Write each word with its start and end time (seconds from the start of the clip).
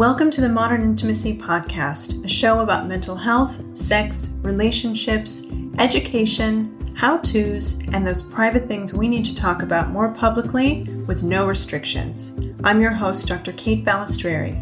Welcome 0.00 0.30
to 0.30 0.40
the 0.40 0.48
Modern 0.48 0.80
Intimacy 0.80 1.36
Podcast, 1.36 2.24
a 2.24 2.28
show 2.28 2.60
about 2.60 2.86
mental 2.86 3.14
health, 3.14 3.62
sex, 3.76 4.38
relationships, 4.40 5.46
education, 5.78 6.94
how 6.96 7.18
to's, 7.18 7.80
and 7.92 8.06
those 8.06 8.22
private 8.22 8.66
things 8.66 8.94
we 8.94 9.08
need 9.08 9.26
to 9.26 9.34
talk 9.34 9.62
about 9.62 9.90
more 9.90 10.08
publicly 10.08 10.84
with 11.06 11.22
no 11.22 11.46
restrictions. 11.46 12.40
I'm 12.64 12.80
your 12.80 12.92
host, 12.92 13.28
Dr. 13.28 13.52
Kate 13.52 13.84
Balistreri. 13.84 14.56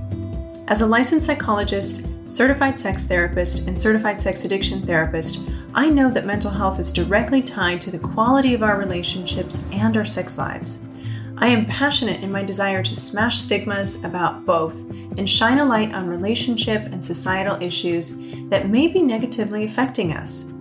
As 0.67 0.81
a 0.81 0.87
licensed 0.87 1.27
psychologist, 1.27 2.05
certified 2.25 2.77
sex 2.77 3.07
therapist, 3.07 3.69
and 3.69 3.81
certified 3.81 4.21
sex 4.21 4.45
addiction 4.45 4.85
therapist, 4.85 5.49
I 5.73 5.89
know 5.89 6.11
that 6.11 6.27
mental 6.27 6.51
health 6.51 6.81
is 6.81 6.91
directly 6.91 7.43
tied 7.43 7.81
to 7.83 7.93
the 7.93 8.01
quality 8.01 8.55
of 8.55 8.65
our 8.65 8.77
relationships 8.77 9.65
and 9.71 9.97
our 9.97 10.05
sex 10.05 10.37
lives. 10.37 10.89
I 11.37 11.47
am 11.47 11.67
passionate 11.67 12.25
in 12.25 12.33
my 12.33 12.43
desire 12.43 12.83
to 12.83 12.97
smash 12.97 13.39
stigmas 13.39 14.03
about 14.03 14.45
both 14.45 14.75
and 15.19 15.29
shine 15.29 15.59
a 15.59 15.65
light 15.65 15.93
on 15.93 16.09
relationship 16.09 16.87
and 16.87 17.05
societal 17.05 17.61
issues 17.63 18.19
that 18.49 18.69
may 18.69 18.89
be 18.89 19.03
negatively 19.03 19.65
affecting 19.65 20.13
us. 20.13 20.53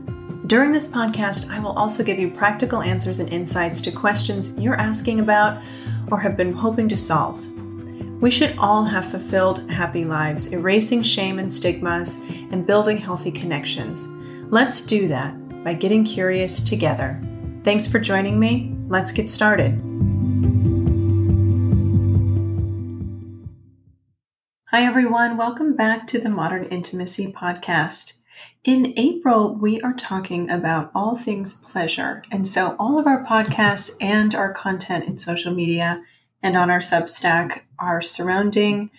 During 0.47 0.71
this 0.71 0.91
podcast, 0.91 1.49
I 1.49 1.59
will 1.59 1.71
also 1.71 2.03
give 2.03 2.19
you 2.19 2.29
practical 2.29 2.81
answers 2.81 3.19
and 3.19 3.29
insights 3.29 3.81
to 3.81 3.91
questions 3.91 4.57
you're 4.59 4.79
asking 4.79 5.19
about 5.19 5.61
or 6.09 6.19
have 6.19 6.37
been 6.37 6.53
hoping 6.53 6.87
to 6.89 6.97
solve. 6.97 7.45
We 8.21 8.31
should 8.31 8.57
all 8.57 8.83
have 8.83 9.05
fulfilled, 9.05 9.69
happy 9.69 10.05
lives, 10.05 10.53
erasing 10.53 11.03
shame 11.03 11.37
and 11.37 11.53
stigmas, 11.53 12.21
and 12.51 12.65
building 12.65 12.97
healthy 12.97 13.31
connections. 13.31 14.07
Let's 14.49 14.85
do 14.85 15.07
that 15.09 15.63
by 15.63 15.73
getting 15.73 16.03
curious 16.03 16.61
together. 16.61 17.21
Thanks 17.63 17.85
for 17.85 17.99
joining 17.99 18.39
me. 18.39 18.73
Let's 18.87 19.11
get 19.11 19.29
started. 19.29 19.81
Hi, 24.71 24.83
everyone. 24.83 25.37
Welcome 25.37 25.77
back 25.77 26.07
to 26.07 26.19
the 26.19 26.27
Modern 26.27 26.65
Intimacy 26.65 27.31
Podcast. 27.31 28.17
In 28.65 28.93
April, 28.97 29.55
we 29.55 29.79
are 29.79 29.93
talking 29.93 30.49
about 30.49 30.91
all 30.93 31.15
things 31.15 31.53
pleasure. 31.53 32.21
And 32.29 32.45
so, 32.45 32.75
all 32.77 32.99
of 32.99 33.07
our 33.07 33.23
podcasts 33.23 33.95
and 34.01 34.35
our 34.35 34.51
content 34.51 35.05
in 35.05 35.17
social 35.17 35.53
media 35.53 36.03
and 36.43 36.57
on 36.57 36.69
our 36.69 36.81
Substack 36.81 37.61
are 37.79 38.01
surrounding 38.01 38.91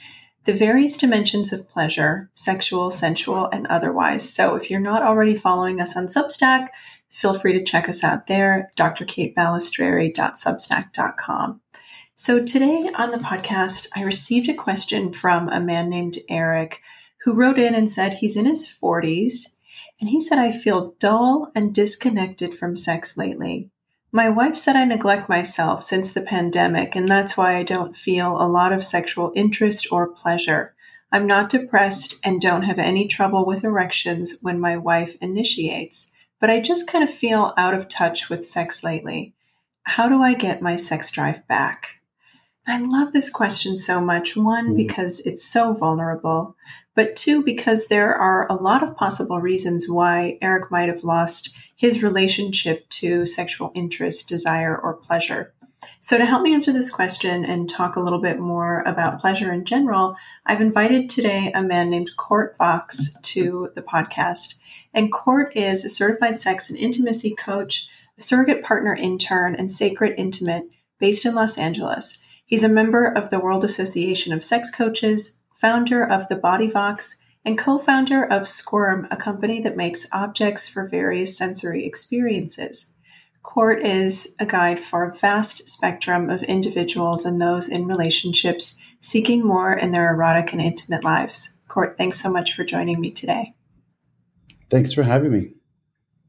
the 0.44 0.54
various 0.54 0.96
dimensions 0.96 1.52
of 1.52 1.68
pleasure 1.68 2.30
sexual, 2.34 2.90
sensual, 2.90 3.50
and 3.52 3.66
otherwise. 3.66 4.32
So, 4.32 4.54
if 4.54 4.70
you're 4.70 4.80
not 4.80 5.02
already 5.02 5.34
following 5.34 5.82
us 5.82 5.94
on 5.94 6.06
Substack, 6.06 6.68
feel 7.10 7.38
free 7.38 7.52
to 7.52 7.62
check 7.62 7.90
us 7.90 8.02
out 8.02 8.26
there, 8.26 8.70
drkatebalistreri.substack.com. 8.78 11.60
So, 12.20 12.44
today 12.44 12.90
on 12.96 13.12
the 13.12 13.18
podcast, 13.18 13.86
I 13.94 14.02
received 14.02 14.48
a 14.48 14.52
question 14.52 15.12
from 15.12 15.48
a 15.48 15.60
man 15.60 15.88
named 15.88 16.18
Eric 16.28 16.82
who 17.22 17.32
wrote 17.32 17.60
in 17.60 17.76
and 17.76 17.88
said 17.88 18.14
he's 18.14 18.36
in 18.36 18.44
his 18.44 18.66
40s 18.66 19.54
and 20.00 20.10
he 20.10 20.20
said, 20.20 20.36
I 20.36 20.50
feel 20.50 20.96
dull 20.98 21.52
and 21.54 21.72
disconnected 21.72 22.54
from 22.54 22.74
sex 22.74 23.16
lately. 23.16 23.70
My 24.10 24.28
wife 24.28 24.56
said 24.56 24.74
I 24.74 24.84
neglect 24.84 25.28
myself 25.28 25.84
since 25.84 26.12
the 26.12 26.20
pandemic, 26.20 26.96
and 26.96 27.06
that's 27.06 27.36
why 27.36 27.54
I 27.54 27.62
don't 27.62 27.94
feel 27.94 28.36
a 28.42 28.50
lot 28.50 28.72
of 28.72 28.82
sexual 28.82 29.32
interest 29.36 29.86
or 29.92 30.08
pleasure. 30.08 30.74
I'm 31.12 31.28
not 31.28 31.48
depressed 31.48 32.16
and 32.24 32.40
don't 32.40 32.64
have 32.64 32.80
any 32.80 33.06
trouble 33.06 33.46
with 33.46 33.62
erections 33.62 34.40
when 34.42 34.58
my 34.58 34.76
wife 34.76 35.14
initiates, 35.20 36.12
but 36.40 36.50
I 36.50 36.58
just 36.58 36.90
kind 36.90 37.04
of 37.04 37.14
feel 37.14 37.54
out 37.56 37.74
of 37.74 37.88
touch 37.88 38.28
with 38.28 38.44
sex 38.44 38.82
lately. 38.82 39.34
How 39.84 40.08
do 40.08 40.20
I 40.20 40.34
get 40.34 40.60
my 40.60 40.74
sex 40.74 41.12
drive 41.12 41.46
back? 41.46 41.97
I 42.68 42.76
love 42.76 43.14
this 43.14 43.30
question 43.30 43.78
so 43.78 43.98
much. 43.98 44.36
One, 44.36 44.74
mm. 44.74 44.76
because 44.76 45.20
it's 45.20 45.42
so 45.42 45.72
vulnerable, 45.72 46.54
but 46.94 47.16
two, 47.16 47.42
because 47.42 47.88
there 47.88 48.14
are 48.14 48.46
a 48.50 48.56
lot 48.56 48.82
of 48.82 48.94
possible 48.94 49.40
reasons 49.40 49.88
why 49.88 50.36
Eric 50.42 50.70
might 50.70 50.90
have 50.90 51.02
lost 51.02 51.56
his 51.74 52.02
relationship 52.02 52.86
to 52.90 53.24
sexual 53.24 53.72
interest, 53.74 54.28
desire, 54.28 54.76
or 54.76 54.92
pleasure. 54.92 55.54
So, 56.00 56.18
to 56.18 56.26
help 56.26 56.42
me 56.42 56.52
answer 56.52 56.70
this 56.70 56.90
question 56.90 57.42
and 57.42 57.70
talk 57.70 57.96
a 57.96 58.00
little 58.00 58.20
bit 58.20 58.38
more 58.38 58.82
about 58.82 59.18
pleasure 59.18 59.50
in 59.50 59.64
general, 59.64 60.16
I've 60.44 60.60
invited 60.60 61.08
today 61.08 61.50
a 61.54 61.62
man 61.62 61.88
named 61.88 62.18
Court 62.18 62.54
Vox 62.58 63.18
to 63.18 63.70
the 63.76 63.82
podcast. 63.82 64.56
And 64.92 65.10
Court 65.10 65.56
is 65.56 65.86
a 65.86 65.88
certified 65.88 66.38
sex 66.38 66.68
and 66.68 66.78
intimacy 66.78 67.34
coach, 67.34 67.88
a 68.18 68.20
surrogate 68.20 68.62
partner 68.62 68.94
intern, 68.94 69.54
and 69.54 69.72
sacred 69.72 70.14
intimate 70.18 70.64
based 70.98 71.24
in 71.24 71.34
Los 71.34 71.56
Angeles. 71.56 72.20
He's 72.48 72.64
a 72.64 72.68
member 72.68 73.04
of 73.04 73.28
the 73.28 73.38
World 73.38 73.62
Association 73.62 74.32
of 74.32 74.42
Sex 74.42 74.74
Coaches, 74.74 75.42
founder 75.52 76.02
of 76.02 76.28
the 76.28 76.34
BodyVox, 76.36 77.16
and 77.44 77.58
co 77.58 77.78
founder 77.78 78.24
of 78.24 78.48
Squirm, 78.48 79.06
a 79.10 79.18
company 79.18 79.60
that 79.60 79.76
makes 79.76 80.08
objects 80.12 80.66
for 80.66 80.88
various 80.88 81.36
sensory 81.36 81.84
experiences. 81.84 82.94
Court 83.42 83.84
is 83.84 84.34
a 84.40 84.46
guide 84.46 84.80
for 84.80 85.04
a 85.04 85.14
vast 85.14 85.68
spectrum 85.68 86.30
of 86.30 86.42
individuals 86.42 87.26
and 87.26 87.38
those 87.38 87.68
in 87.68 87.86
relationships 87.86 88.78
seeking 88.98 89.46
more 89.46 89.74
in 89.74 89.90
their 89.90 90.10
erotic 90.10 90.50
and 90.54 90.62
intimate 90.62 91.04
lives. 91.04 91.58
Court, 91.68 91.98
thanks 91.98 92.18
so 92.18 92.32
much 92.32 92.54
for 92.54 92.64
joining 92.64 92.98
me 92.98 93.10
today. 93.10 93.52
Thanks 94.70 94.94
for 94.94 95.02
having 95.02 95.32
me. 95.32 95.50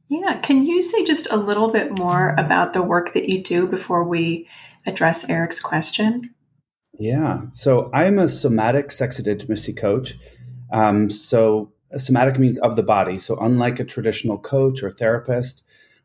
Yeah, 0.10 0.40
can 0.42 0.66
you 0.66 0.82
say 0.82 1.06
just 1.06 1.32
a 1.32 1.38
little 1.38 1.72
bit 1.72 1.98
more 1.98 2.36
about 2.38 2.74
the 2.74 2.84
work 2.84 3.14
that 3.14 3.30
you 3.30 3.42
do 3.42 3.68
before 3.68 4.04
we 4.04 4.50
address 4.90 5.30
Eric's 5.30 5.62
question? 5.62 6.36
Yeah. 7.00 7.44
So 7.52 7.90
I'm 7.94 8.20
a 8.20 8.28
somatic 8.28 8.92
sex 8.92 9.20
intimacy 9.20 9.74
coach. 9.74 10.16
Um, 10.72 11.10
so 11.10 11.72
somatic 11.98 12.38
means 12.38 12.60
of 12.60 12.76
the 12.76 12.84
body. 12.84 13.18
So 13.18 13.38
unlike 13.40 13.80
a 13.80 13.86
traditional 13.86 14.38
coach 14.38 14.84
or 14.84 14.92
therapist, 14.92 15.64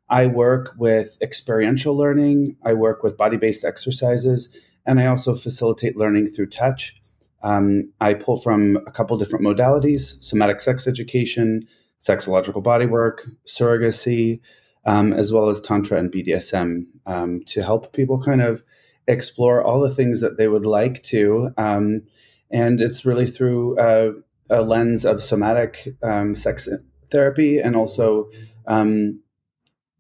I 0.09 0.27
work 0.27 0.75
with 0.79 1.19
experiential 1.21 1.97
learning. 1.97 2.57
I 2.65 2.75
work 2.75 3.03
with 3.03 3.17
body 3.17 3.37
based 3.37 3.65
exercises, 3.65 4.49
and 4.87 5.01
I 5.01 5.07
also 5.07 5.35
facilitate 5.35 5.97
learning 5.97 6.29
through 6.29 6.49
touch. 6.49 6.95
Um, 7.43 7.93
I 8.01 8.15
pull 8.15 8.41
from 8.41 8.77
a 8.87 8.91
couple 8.91 9.17
different 9.19 9.45
modalities 9.45 10.23
somatic 10.23 10.61
sex 10.61 10.87
education, 10.87 11.67
sexological 12.01 12.63
bodywork, 12.63 13.21
surrogacy, 13.47 14.41
um, 14.87 15.13
as 15.13 15.33
well 15.33 15.49
as 15.49 15.61
Tantra 15.61 15.99
and 15.99 16.13
BDSM 16.13 16.87
um, 17.07 17.43
to 17.47 17.63
help 17.63 17.93
people 17.93 18.21
kind 18.21 18.43
of 18.43 18.63
explore 19.07 19.63
all 19.63 19.81
the 19.81 19.95
things 19.95 20.21
that 20.21 20.37
they 20.37 20.49
would 20.49 20.67
like 20.67 21.03
to. 21.05 21.51
Um, 21.57 22.03
and 22.51 22.81
it's 22.81 23.05
really 23.05 23.27
through 23.27 23.79
a, 23.79 24.13
a 24.51 24.63
lens 24.63 25.05
of 25.05 25.23
somatic 25.23 25.89
um, 26.03 26.35
sex 26.35 26.69
therapy. 27.11 27.59
And 27.59 27.77
also, 27.77 28.31
um, 28.67 29.21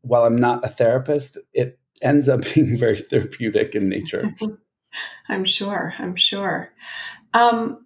while 0.03 0.25
I'm 0.25 0.37
not 0.37 0.65
a 0.65 0.69
therapist, 0.69 1.39
it 1.53 1.79
ends 2.03 2.29
up 2.29 2.43
being 2.55 2.77
very 2.77 2.99
therapeutic 2.99 3.75
in 3.75 3.89
nature. 3.89 4.25
I'm 5.29 5.45
sure. 5.45 5.95
I'm 5.99 6.15
sure. 6.15 6.73
Um, 7.33 7.84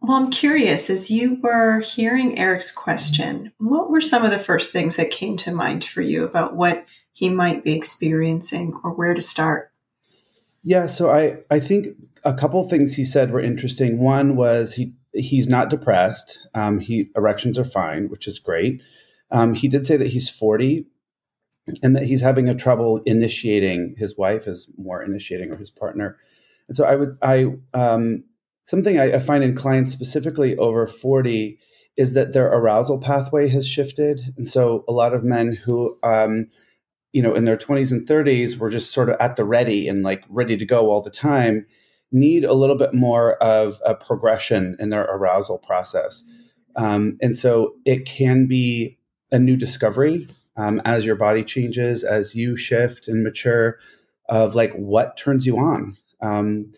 well, 0.00 0.16
I'm 0.16 0.30
curious, 0.30 0.88
as 0.88 1.10
you 1.10 1.38
were 1.42 1.80
hearing 1.80 2.38
Eric's 2.38 2.70
question, 2.70 3.52
what 3.58 3.90
were 3.90 4.00
some 4.00 4.24
of 4.24 4.30
the 4.30 4.38
first 4.38 4.72
things 4.72 4.96
that 4.96 5.10
came 5.10 5.36
to 5.38 5.52
mind 5.52 5.84
for 5.84 6.00
you 6.00 6.24
about 6.24 6.56
what 6.56 6.86
he 7.12 7.28
might 7.28 7.62
be 7.62 7.72
experiencing 7.72 8.78
or 8.82 8.94
where 8.94 9.12
to 9.12 9.20
start? 9.20 9.70
Yeah, 10.62 10.86
so 10.86 11.10
I, 11.10 11.38
I 11.50 11.60
think 11.60 11.88
a 12.24 12.32
couple 12.32 12.66
things 12.68 12.96
he 12.96 13.04
said 13.04 13.30
were 13.30 13.40
interesting. 13.40 13.98
One 13.98 14.36
was 14.36 14.74
he 14.74 14.94
he's 15.12 15.48
not 15.48 15.68
depressed. 15.68 16.46
Um, 16.54 16.80
he 16.80 17.10
erections 17.16 17.58
are 17.58 17.64
fine, 17.64 18.08
which 18.08 18.26
is 18.26 18.38
great. 18.38 18.82
Um, 19.30 19.54
he 19.54 19.68
did 19.68 19.86
say 19.86 19.96
that 19.96 20.08
he's 20.08 20.30
40 20.30 20.86
and 21.82 21.94
that 21.94 22.06
he's 22.06 22.22
having 22.22 22.48
a 22.48 22.54
trouble 22.54 23.02
initiating. 23.04 23.96
His 23.98 24.16
wife 24.16 24.46
is 24.46 24.68
more 24.78 25.02
initiating 25.02 25.50
or 25.50 25.56
his 25.56 25.70
partner. 25.70 26.16
And 26.68 26.76
so 26.76 26.84
I 26.84 26.96
would 26.96 27.18
I 27.22 27.46
um, 27.74 28.24
something 28.70 29.00
I, 29.00 29.14
I 29.14 29.18
find 29.18 29.42
in 29.42 29.56
clients 29.56 29.90
specifically 29.90 30.56
over 30.56 30.86
40 30.86 31.58
is 31.96 32.14
that 32.14 32.32
their 32.32 32.46
arousal 32.46 32.98
pathway 32.98 33.48
has 33.48 33.66
shifted. 33.66 34.20
And 34.36 34.48
so 34.48 34.84
a 34.88 34.92
lot 34.92 35.12
of 35.12 35.24
men 35.24 35.54
who, 35.54 35.98
um, 36.04 36.46
you 37.12 37.20
know, 37.20 37.34
in 37.34 37.46
their 37.46 37.56
20s 37.56 37.90
and 37.90 38.06
30s 38.06 38.58
were 38.58 38.70
just 38.70 38.92
sort 38.92 39.08
of 39.08 39.16
at 39.18 39.34
the 39.34 39.44
ready 39.44 39.88
and 39.88 40.04
like 40.04 40.22
ready 40.28 40.56
to 40.56 40.64
go 40.64 40.88
all 40.88 41.02
the 41.02 41.10
time 41.10 41.66
need 42.12 42.44
a 42.44 42.54
little 42.54 42.76
bit 42.76 42.94
more 42.94 43.34
of 43.42 43.80
a 43.84 43.92
progression 43.92 44.76
in 44.78 44.90
their 44.90 45.02
arousal 45.02 45.58
process. 45.58 46.22
Um, 46.76 47.18
and 47.20 47.36
so 47.36 47.74
it 47.84 48.06
can 48.06 48.46
be 48.46 48.98
a 49.32 49.38
new 49.40 49.56
discovery 49.56 50.28
um, 50.56 50.80
as 50.84 51.04
your 51.04 51.16
body 51.16 51.42
changes, 51.42 52.04
as 52.04 52.36
you 52.36 52.56
shift 52.56 53.08
and 53.08 53.24
mature 53.24 53.80
of 54.28 54.54
like 54.54 54.72
what 54.74 55.16
turns 55.16 55.44
you 55.44 55.58
on. 55.58 55.96
Um, 56.22 56.72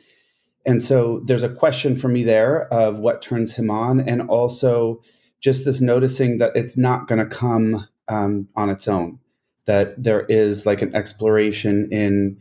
and 0.65 0.83
so 0.83 1.23
there's 1.25 1.43
a 1.43 1.49
question 1.49 1.97
for 1.97 2.09
me 2.09 2.23
there 2.23 2.73
of 2.73 2.99
what 2.99 3.23
turns 3.23 3.55
him 3.55 3.71
on, 3.71 4.01
and 4.01 4.23
also 4.23 5.03
just 5.41 5.65
this 5.65 5.81
noticing 5.81 6.39
that 6.39 6.53
it's 6.55 6.77
not 6.77 7.09
going 7.09 7.19
to 7.19 7.27
come 7.27 7.89
um, 8.09 8.49
on 8.55 8.71
its 8.71 8.87
own, 8.87 9.19
that 9.67 10.03
there 10.03 10.25
is 10.27 10.65
like 10.65 10.83
an 10.83 10.95
exploration 10.95 11.89
in 11.91 12.39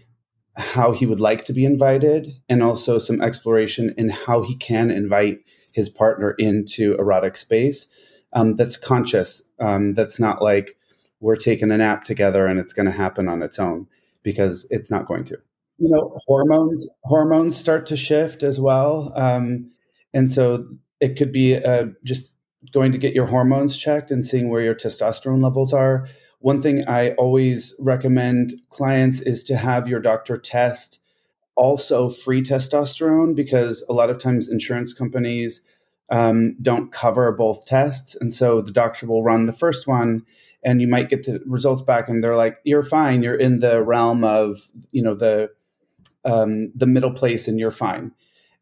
how 0.57 0.91
he 0.91 1.05
would 1.05 1.19
like 1.19 1.45
to 1.45 1.53
be 1.53 1.65
invited 1.65 2.33
and 2.49 2.61
also 2.61 2.99
some 2.99 3.21
exploration 3.21 3.93
in 3.97 4.09
how 4.09 4.41
he 4.41 4.55
can 4.55 4.91
invite 4.91 5.39
his 5.71 5.89
partner 5.89 6.31
into 6.37 6.93
erotic 6.95 7.37
space 7.37 7.87
um, 8.33 8.55
that's 8.55 8.77
conscious 8.77 9.41
um, 9.59 9.93
that's 9.93 10.19
not 10.19 10.41
like 10.41 10.75
we're 11.21 11.37
taking 11.37 11.71
a 11.71 11.77
nap 11.77 12.03
together 12.03 12.47
and 12.47 12.59
it's 12.59 12.73
going 12.73 12.85
to 12.85 12.91
happen 12.91 13.29
on 13.29 13.41
its 13.41 13.59
own 13.59 13.87
because 14.23 14.67
it's 14.69 14.91
not 14.91 15.05
going 15.05 15.23
to 15.23 15.37
you 15.81 15.89
know 15.89 16.15
hormones 16.27 16.87
hormones 17.03 17.57
start 17.57 17.85
to 17.87 17.97
shift 17.97 18.43
as 18.43 18.59
well. 18.59 19.11
Um, 19.15 19.71
and 20.13 20.31
so 20.31 20.67
it 20.99 21.17
could 21.17 21.31
be 21.31 21.55
uh, 21.55 21.87
just 22.03 22.33
going 22.71 22.91
to 22.91 22.97
get 22.97 23.15
your 23.15 23.25
hormones 23.25 23.75
checked 23.75 24.11
and 24.11 24.23
seeing 24.23 24.49
where 24.49 24.61
your 24.61 24.75
testosterone 24.75 25.41
levels 25.41 25.73
are. 25.73 26.07
One 26.39 26.61
thing 26.61 26.87
i 26.87 27.11
always 27.11 27.75
recommend 27.79 28.53
clients 28.69 29.21
is 29.21 29.43
to 29.45 29.57
have 29.57 29.87
your 29.87 29.99
doctor 29.99 30.37
test 30.37 30.99
also 31.55 32.09
free 32.09 32.41
testosterone 32.41 33.35
because 33.35 33.83
a 33.89 33.93
lot 33.93 34.09
of 34.09 34.17
times 34.17 34.47
insurance 34.47 34.93
companies 34.93 35.61
um, 36.11 36.55
don't 36.61 36.91
cover 36.91 37.31
both 37.31 37.65
tests. 37.65 38.15
And 38.15 38.33
so 38.33 38.61
the 38.61 38.71
doctor 38.71 39.07
will 39.07 39.23
run 39.23 39.45
the 39.45 39.53
first 39.53 39.87
one 39.87 40.25
and 40.63 40.81
you 40.81 40.87
might 40.87 41.09
get 41.09 41.23
the 41.23 41.41
results 41.45 41.81
back 41.81 42.09
and 42.09 42.23
they're 42.23 42.35
like 42.35 42.57
you're 42.63 42.83
fine. 42.83 43.23
You're 43.23 43.35
in 43.35 43.59
the 43.59 43.81
realm 43.81 44.23
of 44.23 44.69
you 44.91 45.01
know 45.01 45.15
the 45.15 45.51
um, 46.25 46.71
the 46.75 46.87
middle 46.87 47.11
place 47.11 47.47
and 47.47 47.59
you're 47.59 47.71
fine. 47.71 48.11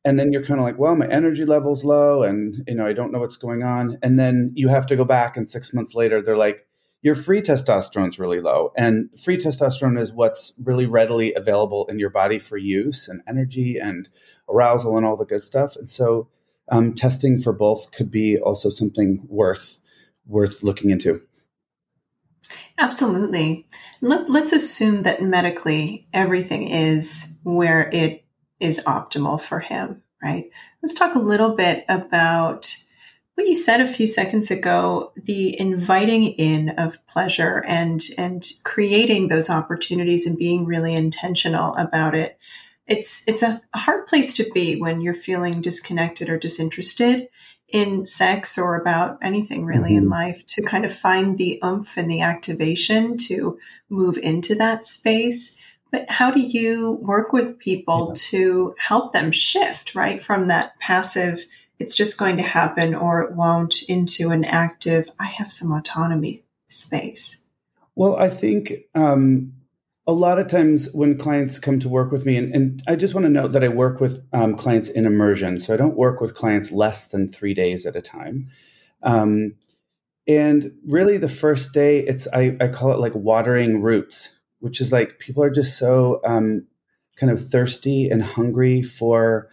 And 0.05 0.17
then 0.17 0.31
you're 0.31 0.45
kind 0.45 0.59
of 0.59 0.65
like 0.65 0.79
well 0.79 0.95
my 0.95 1.07
energy 1.07 1.43
level's 1.43 1.83
low 1.83 2.23
and 2.23 2.63
you 2.67 2.75
know 2.75 2.85
i 2.85 2.93
don't 2.93 3.11
know 3.11 3.19
what's 3.19 3.37
going 3.37 3.63
on. 3.63 3.97
And 4.01 4.17
then 4.17 4.51
you 4.55 4.69
have 4.69 4.85
to 4.87 4.95
go 4.95 5.03
back 5.03 5.35
and 5.35 5.49
six 5.49 5.73
months 5.73 5.93
later 5.93 6.21
they're 6.21 6.37
like 6.37 6.65
your 7.01 7.15
free 7.15 7.41
testosterone's 7.41 8.19
really 8.19 8.39
low. 8.39 8.73
And 8.75 9.09
free 9.17 9.37
testosterone 9.37 9.99
is 9.99 10.11
what's 10.11 10.53
really 10.61 10.85
readily 10.85 11.33
available 11.33 11.85
in 11.87 11.97
your 11.97 12.09
body 12.09 12.39
for 12.39 12.57
use 12.57 13.07
and 13.07 13.21
energy 13.27 13.77
and 13.77 14.09
arousal 14.49 14.97
and 14.97 15.05
all 15.05 15.15
the 15.15 15.25
good 15.25 15.43
stuff. 15.43 15.75
And 15.77 15.89
so 15.89 16.27
um, 16.69 16.93
testing 16.93 17.37
for 17.39 17.53
both 17.53 17.91
could 17.91 18.11
be 18.11 18.37
also 18.37 18.69
something 18.69 19.25
worth 19.27 19.79
worth 20.27 20.61
looking 20.61 20.91
into 20.91 21.21
Absolutely. 22.77 23.67
Let, 24.01 24.29
let's 24.29 24.53
assume 24.53 25.03
that 25.03 25.21
medically 25.21 26.07
everything 26.13 26.69
is 26.69 27.37
where 27.43 27.89
it 27.89 28.25
is 28.59 28.81
optimal 28.85 29.39
for 29.41 29.59
him, 29.59 30.03
right? 30.23 30.49
Let's 30.81 30.93
talk 30.93 31.15
a 31.15 31.19
little 31.19 31.55
bit 31.55 31.85
about 31.89 32.75
what 33.39 33.47
you 33.47 33.55
said 33.55 33.79
a 33.79 33.87
few 33.87 34.05
seconds 34.05 34.51
ago 34.51 35.13
the 35.15 35.57
inviting 35.57 36.25
in 36.25 36.71
of 36.71 37.05
pleasure 37.07 37.63
and 37.65 38.01
and 38.17 38.45
creating 38.65 39.29
those 39.29 39.49
opportunities 39.49 40.27
and 40.27 40.37
being 40.37 40.65
really 40.65 40.93
intentional 40.93 41.73
about 41.75 42.15
it 42.15 42.37
it's 42.85 43.25
it's 43.29 43.41
a 43.41 43.61
hard 43.73 44.07
place 44.07 44.33
to 44.33 44.45
be 44.53 44.75
when 44.75 44.99
you're 44.99 45.13
feeling 45.13 45.61
disconnected 45.61 46.27
or 46.27 46.37
disinterested 46.37 47.29
in 47.71 48.05
sex 48.05 48.57
or 48.57 48.75
about 48.75 49.17
anything 49.21 49.65
really 49.65 49.91
mm-hmm. 49.91 50.03
in 50.03 50.09
life 50.09 50.45
to 50.47 50.61
kind 50.61 50.85
of 50.85 50.93
find 50.93 51.37
the 51.37 51.59
oomph 51.63 51.97
and 51.97 52.09
the 52.09 52.21
activation 52.21 53.17
to 53.17 53.59
move 53.89 54.17
into 54.17 54.55
that 54.55 54.85
space. 54.85 55.57
But 55.91 56.09
how 56.09 56.31
do 56.31 56.39
you 56.39 56.99
work 57.01 57.33
with 57.33 57.59
people 57.59 58.09
yeah. 58.09 58.21
to 58.29 58.75
help 58.77 59.11
them 59.11 59.31
shift, 59.31 59.95
right, 59.95 60.21
from 60.21 60.47
that 60.47 60.79
passive, 60.79 61.45
it's 61.79 61.95
just 61.95 62.19
going 62.19 62.37
to 62.37 62.43
happen 62.43 62.93
or 62.93 63.21
it 63.21 63.33
won't, 63.33 63.83
into 63.83 64.29
an 64.29 64.43
active, 64.43 65.07
I 65.19 65.25
have 65.25 65.51
some 65.51 65.71
autonomy 65.71 66.41
space? 66.67 67.43
Well, 67.95 68.15
I 68.17 68.29
think 68.29 68.73
um, 68.95 69.53
a 70.09 70.11
lot 70.11 70.39
of 70.39 70.47
times 70.47 70.89
when 70.91 71.15
clients 71.15 71.59
come 71.59 71.77
to 71.77 71.87
work 71.87 72.11
with 72.11 72.25
me, 72.25 72.35
and, 72.35 72.51
and 72.51 72.83
I 72.87 72.95
just 72.95 73.13
want 73.13 73.25
to 73.25 73.29
note 73.29 73.51
that 73.51 73.63
I 73.63 73.67
work 73.67 74.01
with 74.01 74.25
um, 74.33 74.55
clients 74.55 74.89
in 74.89 75.05
immersion. 75.05 75.59
So 75.59 75.71
I 75.71 75.77
don't 75.77 75.95
work 75.95 76.19
with 76.19 76.33
clients 76.33 76.71
less 76.71 77.05
than 77.05 77.31
three 77.31 77.53
days 77.53 77.85
at 77.85 77.95
a 77.95 78.01
time. 78.01 78.47
Um, 79.03 79.53
and 80.27 80.71
really, 80.83 81.17
the 81.17 81.29
first 81.29 81.73
day, 81.73 81.99
it's 81.99 82.27
I, 82.33 82.57
I, 82.59 82.69
call 82.69 82.91
it 82.91 82.97
like 82.97 83.13
watering 83.13 83.83
roots, 83.83 84.31
which 84.61 84.81
is 84.81 84.91
like 84.91 85.19
people 85.19 85.43
are 85.43 85.51
just 85.51 85.77
so 85.77 86.21
um, 86.25 86.65
kind 87.15 87.31
of 87.31 87.47
thirsty 87.47 88.09
and 88.09 88.23
hungry 88.23 88.81
for 88.81 89.47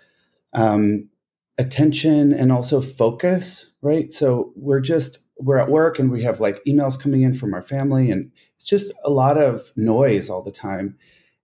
um, 0.55 1.11
attention 1.58 2.32
and 2.32 2.50
also 2.50 2.81
focus, 2.81 3.67
right? 3.82 4.11
So 4.11 4.55
we're 4.56 4.81
just 4.81 5.19
we're 5.38 5.58
at 5.58 5.69
work 5.69 5.99
and 5.99 6.11
we 6.11 6.23
have 6.23 6.41
like 6.41 6.64
emails 6.64 6.99
coming 6.99 7.20
in 7.20 7.35
from 7.35 7.53
our 7.53 7.61
family 7.61 8.11
and 8.11 8.32
just 8.67 8.93
a 9.05 9.11
lot 9.11 9.39
of 9.39 9.73
noise 9.77 10.29
all 10.29 10.43
the 10.43 10.51
time. 10.51 10.97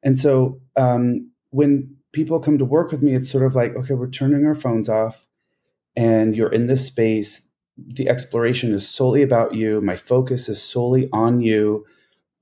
And 0.03 0.19
so 0.19 0.61
um, 0.77 1.31
when 1.51 1.97
people 2.13 2.41
come 2.41 2.59
to 2.59 2.65
work 2.65 2.91
with 2.91 3.03
me 3.03 3.15
it's 3.15 3.31
sort 3.31 3.43
of 3.45 3.55
like 3.55 3.75
okay 3.75 3.95
we're 3.95 4.11
turning 4.11 4.45
our 4.45 4.55
phones 4.55 4.87
off 4.87 5.27
and 5.97 6.37
you're 6.37 6.53
in 6.53 6.67
this 6.67 6.87
space. 6.87 7.43
The 7.77 8.09
exploration 8.09 8.73
is 8.73 8.89
solely 8.89 9.23
about 9.23 9.55
you. 9.55 9.81
My 9.81 9.97
focus 9.97 10.49
is 10.49 10.63
solely 10.63 11.09
on 11.13 11.41
you. 11.41 11.87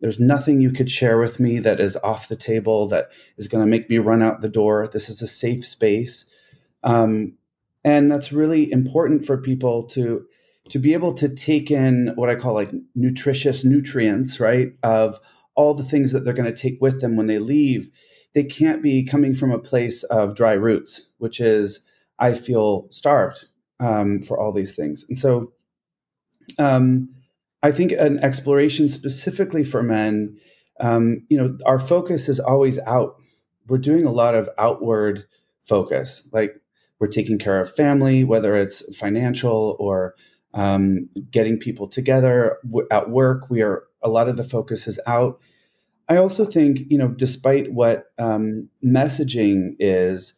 There's 0.01 0.19
nothing 0.19 0.61
you 0.61 0.73
could 0.73 0.91
share 0.91 1.19
with 1.19 1.39
me 1.39 1.59
that 1.59 1.79
is 1.79 1.97
off 1.99 2.29
the 2.29 2.37
table 2.37 2.89
that 2.89 3.11
is 3.37 3.49
going 3.49 3.63
to 3.63 3.71
make 3.71 3.91
me 3.91 3.99
run 3.99 4.23
out 4.23 4.41
the 4.41 4.49
door. 4.49 4.89
This 4.89 5.09
is 5.09 5.21
a 5.21 5.27
safe 5.27 5.65
space. 5.65 6.25
Um, 6.83 7.35
and 7.85 8.11
that's 8.11 8.33
really 8.33 8.71
important 8.73 9.25
for 9.25 9.37
people 9.37 9.85
to 9.89 10.27
to 10.71 10.79
be 10.79 10.95
able 10.95 11.13
to 11.15 11.29
take 11.29 11.71
in 11.71 12.13
what 12.15 12.31
I 12.31 12.37
call 12.37 12.55
like 12.55 12.71
nutritious 12.95 13.65
nutrients, 13.65 14.41
right? 14.41 14.73
Of 14.83 15.19
all 15.57 15.75
the 15.75 15.83
things 15.83 16.13
that 16.13 16.25
they're 16.25 16.33
going 16.33 16.53
to 16.53 16.63
take 16.63 16.81
with 16.81 17.01
them 17.01 17.17
when 17.17 17.27
they 17.27 17.39
leave, 17.39 17.91
they 18.35 18.45
can't 18.45 18.83
be 18.83 19.05
coming 19.05 19.35
from 19.35 19.51
a 19.51 19.59
place 19.59 20.05
of 20.05 20.37
dry 20.37 20.53
roots, 20.53 21.03
which 21.19 21.41
is 21.41 21.81
I 22.19 22.35
feel 22.35 22.87
starved 22.91 23.47
um, 23.81 24.23
for 24.23 24.39
all 24.39 24.53
these 24.53 24.75
things. 24.75 25.05
And 25.09 25.19
so 25.19 25.53
um, 26.59 27.09
I 27.63 27.73
think 27.73 27.93
an 27.93 28.23
exploration 28.23 28.89
specifically 28.89 29.65
for 29.65 29.83
men, 29.83 30.39
um, 30.79 31.27
you 31.29 31.37
know, 31.37 31.59
our 31.67 31.79
focus 31.79 32.29
is 32.29 32.39
always 32.39 32.79
out. 32.81 33.17
We're 33.67 33.79
doing 33.79 34.05
a 34.05 34.13
lot 34.13 34.35
of 34.35 34.49
outward 34.57 35.25
focus, 35.63 36.23
like 36.33 36.55
we're 37.01 37.09
taking 37.09 37.39
care 37.39 37.61
of 37.61 37.75
family, 37.75 38.23
whether 38.23 38.55
it's 38.55 38.97
financial 38.97 39.77
or 39.81 40.15
um, 40.55 41.09
getting 41.31 41.59
people 41.59 41.89
together 41.89 42.59
at 42.91 43.11
work. 43.11 43.49
We 43.51 43.63
are 43.63 43.85
a 44.03 44.09
lot 44.09 44.29
of 44.29 44.37
the 44.37 44.45
focus 44.45 44.87
is 44.87 44.99
out. 45.07 45.41
I 46.09 46.17
also 46.17 46.45
think, 46.45 46.81
you 46.89 46.99
know, 46.99 47.09
despite 47.09 47.73
what 47.73 48.13
um, 48.19 48.69
messaging 48.85 49.77
is, 49.79 50.35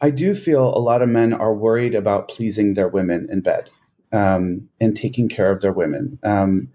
I 0.00 0.10
do 0.10 0.34
feel 0.34 0.68
a 0.68 0.78
lot 0.78 1.00
of 1.00 1.08
men 1.08 1.32
are 1.32 1.54
worried 1.54 1.94
about 1.94 2.28
pleasing 2.28 2.74
their 2.74 2.88
women 2.88 3.26
in 3.30 3.40
bed 3.40 3.70
um, 4.12 4.68
and 4.80 4.94
taking 4.94 5.28
care 5.28 5.50
of 5.50 5.62
their 5.62 5.72
women. 5.72 6.18
Um, 6.22 6.68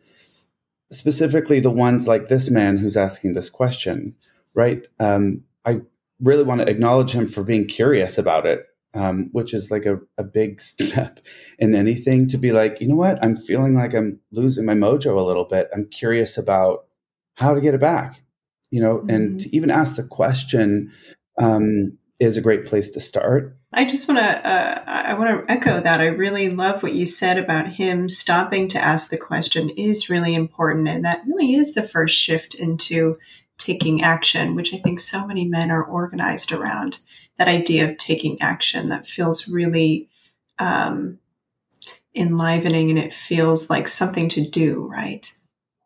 specifically, 0.92 1.60
the 1.60 1.70
ones 1.70 2.08
like 2.08 2.28
this 2.28 2.50
man 2.50 2.78
who's 2.78 2.98
asking 2.98 3.34
this 3.34 3.52
question, 3.52 4.16
right? 4.56 4.82
Um, 5.00 5.44
I 5.64 5.82
really 6.20 6.44
want 6.44 6.62
to 6.62 6.70
acknowledge 6.70 7.12
him 7.12 7.28
for 7.28 7.44
being 7.44 7.68
curious 7.68 8.18
about 8.18 8.48
it 8.48 8.66
um, 8.94 9.30
which 9.32 9.54
is 9.54 9.72
like 9.72 9.86
a, 9.86 10.00
a 10.18 10.24
big 10.24 10.62
step 10.62 11.20
in 11.58 11.76
anything 11.76 12.28
to 12.28 12.38
be 12.38 12.52
like, 12.52 12.80
you 12.82 12.88
know 12.88 12.96
what, 12.96 13.24
I'm 13.24 13.36
feeling 13.36 13.76
like 13.76 13.94
I'm 13.94 14.20
losing 14.32 14.66
my 14.66 14.74
mojo 14.74 15.18
a 15.18 15.26
little 15.26 15.46
bit. 15.46 15.70
I'm 15.74 15.88
curious 15.88 16.38
about 16.38 16.86
how 17.36 17.54
to 17.54 17.62
get 17.62 17.74
it 17.74 17.80
back, 17.80 18.22
you 18.72 18.82
know, 18.82 18.98
mm-hmm. 18.98 19.10
and 19.10 19.42
to 19.42 19.56
even 19.56 19.72
ask 19.72 19.96
the 19.96 20.04
question 20.04 20.92
um, 21.38 21.98
is 22.20 22.36
a 22.36 22.42
great 22.42 22.66
place 22.66 22.90
to 22.90 23.00
start. 23.00 23.56
I 23.72 23.86
just 23.86 24.08
want 24.08 24.20
to 24.20 24.48
uh, 24.48 24.84
I 24.88 25.14
want 25.14 25.48
to 25.48 25.52
echo 25.52 25.80
that. 25.80 26.02
I 26.02 26.08
really 26.08 26.50
love 26.50 26.82
what 26.82 26.94
you 26.94 27.06
said 27.06 27.38
about 27.38 27.74
him 27.74 28.10
stopping 28.10 28.68
to 28.70 28.80
ask 28.80 29.10
the 29.10 29.18
question 29.18 29.70
is 29.70 30.10
really 30.10 30.34
important, 30.34 30.88
and 30.88 31.06
that 31.06 31.22
really 31.28 31.54
is 31.54 31.76
the 31.76 31.84
first 31.84 32.18
shift 32.18 32.56
into 32.56 33.20
taking 33.60 34.02
action, 34.02 34.56
which 34.56 34.74
I 34.74 34.78
think 34.78 35.00
so 35.00 35.28
many 35.28 35.46
men 35.46 35.70
are 35.70 35.84
organized 35.84 36.52
around 36.52 37.00
that 37.40 37.48
idea 37.48 37.90
of 37.90 37.98
taking 37.98 38.40
action 38.42 38.88
that 38.88 39.08
feels 39.08 39.48
really 39.48 40.10
um, 40.60 41.18
enlivening 42.14 42.90
and 42.90 43.00
it 43.00 43.14
feels 43.14 43.70
like 43.70 43.88
something 43.88 44.28
to 44.30 44.48
do, 44.48 44.86
right? 44.86 45.34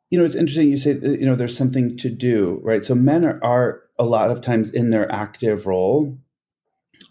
You 0.10 0.18
know, 0.18 0.26
it's 0.26 0.36
interesting 0.36 0.70
you 0.70 0.78
say, 0.78 0.98
you 1.02 1.26
know, 1.26 1.36
there's 1.36 1.56
something 1.56 1.96
to 1.98 2.10
do, 2.10 2.60
right? 2.64 2.84
So 2.84 2.96
men 2.96 3.24
are, 3.24 3.40
are 3.44 3.82
a 4.00 4.04
lot 4.04 4.32
of 4.32 4.42
times 4.42 4.72
in 4.72 4.90
their 4.90 5.10
active 5.12 5.68
role. 5.68 6.18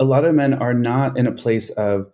A 0.00 0.04
lot 0.04 0.24
of 0.24 0.34
men 0.34 0.54
are 0.54 0.74
not 0.74 1.16
in 1.16 1.28
a 1.28 1.32
place 1.32 1.70
of, 1.70 2.10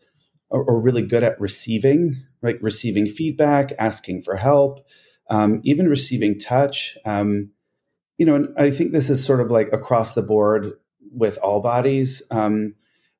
or, 0.50 0.62
or 0.62 0.80
really 0.80 1.02
good 1.02 1.24
at 1.24 1.40
receiving, 1.40 2.14
right? 2.42 2.62
Receiving 2.62 3.06
feedback, 3.06 3.72
asking 3.78 4.20
for 4.20 4.36
help, 4.36 4.86
um, 5.30 5.60
even 5.64 5.88
receiving 5.88 6.38
touch. 6.38 6.98
Um, 7.06 7.52
you 8.18 8.26
know, 8.26 8.34
and 8.34 8.48
I 8.58 8.70
think 8.70 8.92
this 8.92 9.08
is 9.08 9.24
sort 9.24 9.40
of 9.40 9.50
like 9.50 9.72
across 9.72 10.12
the 10.12 10.22
board 10.22 10.72
with 11.12 11.38
all 11.38 11.60
bodies. 11.60 12.22
Um, 12.30 12.74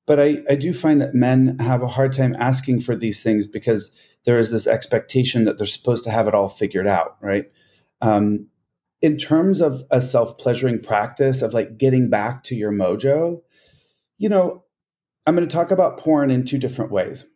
but 0.07 0.19
I, 0.19 0.39
I 0.49 0.55
do 0.55 0.73
find 0.73 1.01
that 1.01 1.15
men 1.15 1.59
have 1.59 1.83
a 1.83 1.89
hard 1.89 2.13
time 2.13 2.35
asking 2.39 2.81
for 2.81 2.97
these 2.97 3.23
things 3.23 3.47
because 3.47 3.91
there 4.25 4.39
is 4.39 4.51
this 4.51 4.67
expectation 4.67 5.45
that 5.45 5.59
they're 5.59 5.67
supposed 5.67 6.05
to 6.05 6.11
have 6.11 6.27
it 6.29 6.35
all 6.35 6.49
figured 6.49 6.87
out, 6.87 7.17
right? 7.21 7.45
Um, 8.01 8.47
in 9.01 9.17
terms 9.17 9.61
of 9.61 9.85
a 9.91 10.01
self-pleasuring 10.01 10.83
practice 10.83 11.43
of 11.43 11.55
like 11.55 11.79
getting 11.79 12.11
back 12.11 12.43
to 12.45 12.57
your 12.57 12.73
mojo, 12.73 13.43
you 14.17 14.29
know, 14.29 14.65
I'm 15.27 15.37
going 15.37 15.47
to 15.47 15.55
talk 15.55 15.71
about 15.71 15.99
porn 15.99 16.31
in 16.31 16.45
two 16.45 16.59
different 16.59 16.91
ways. 16.91 17.27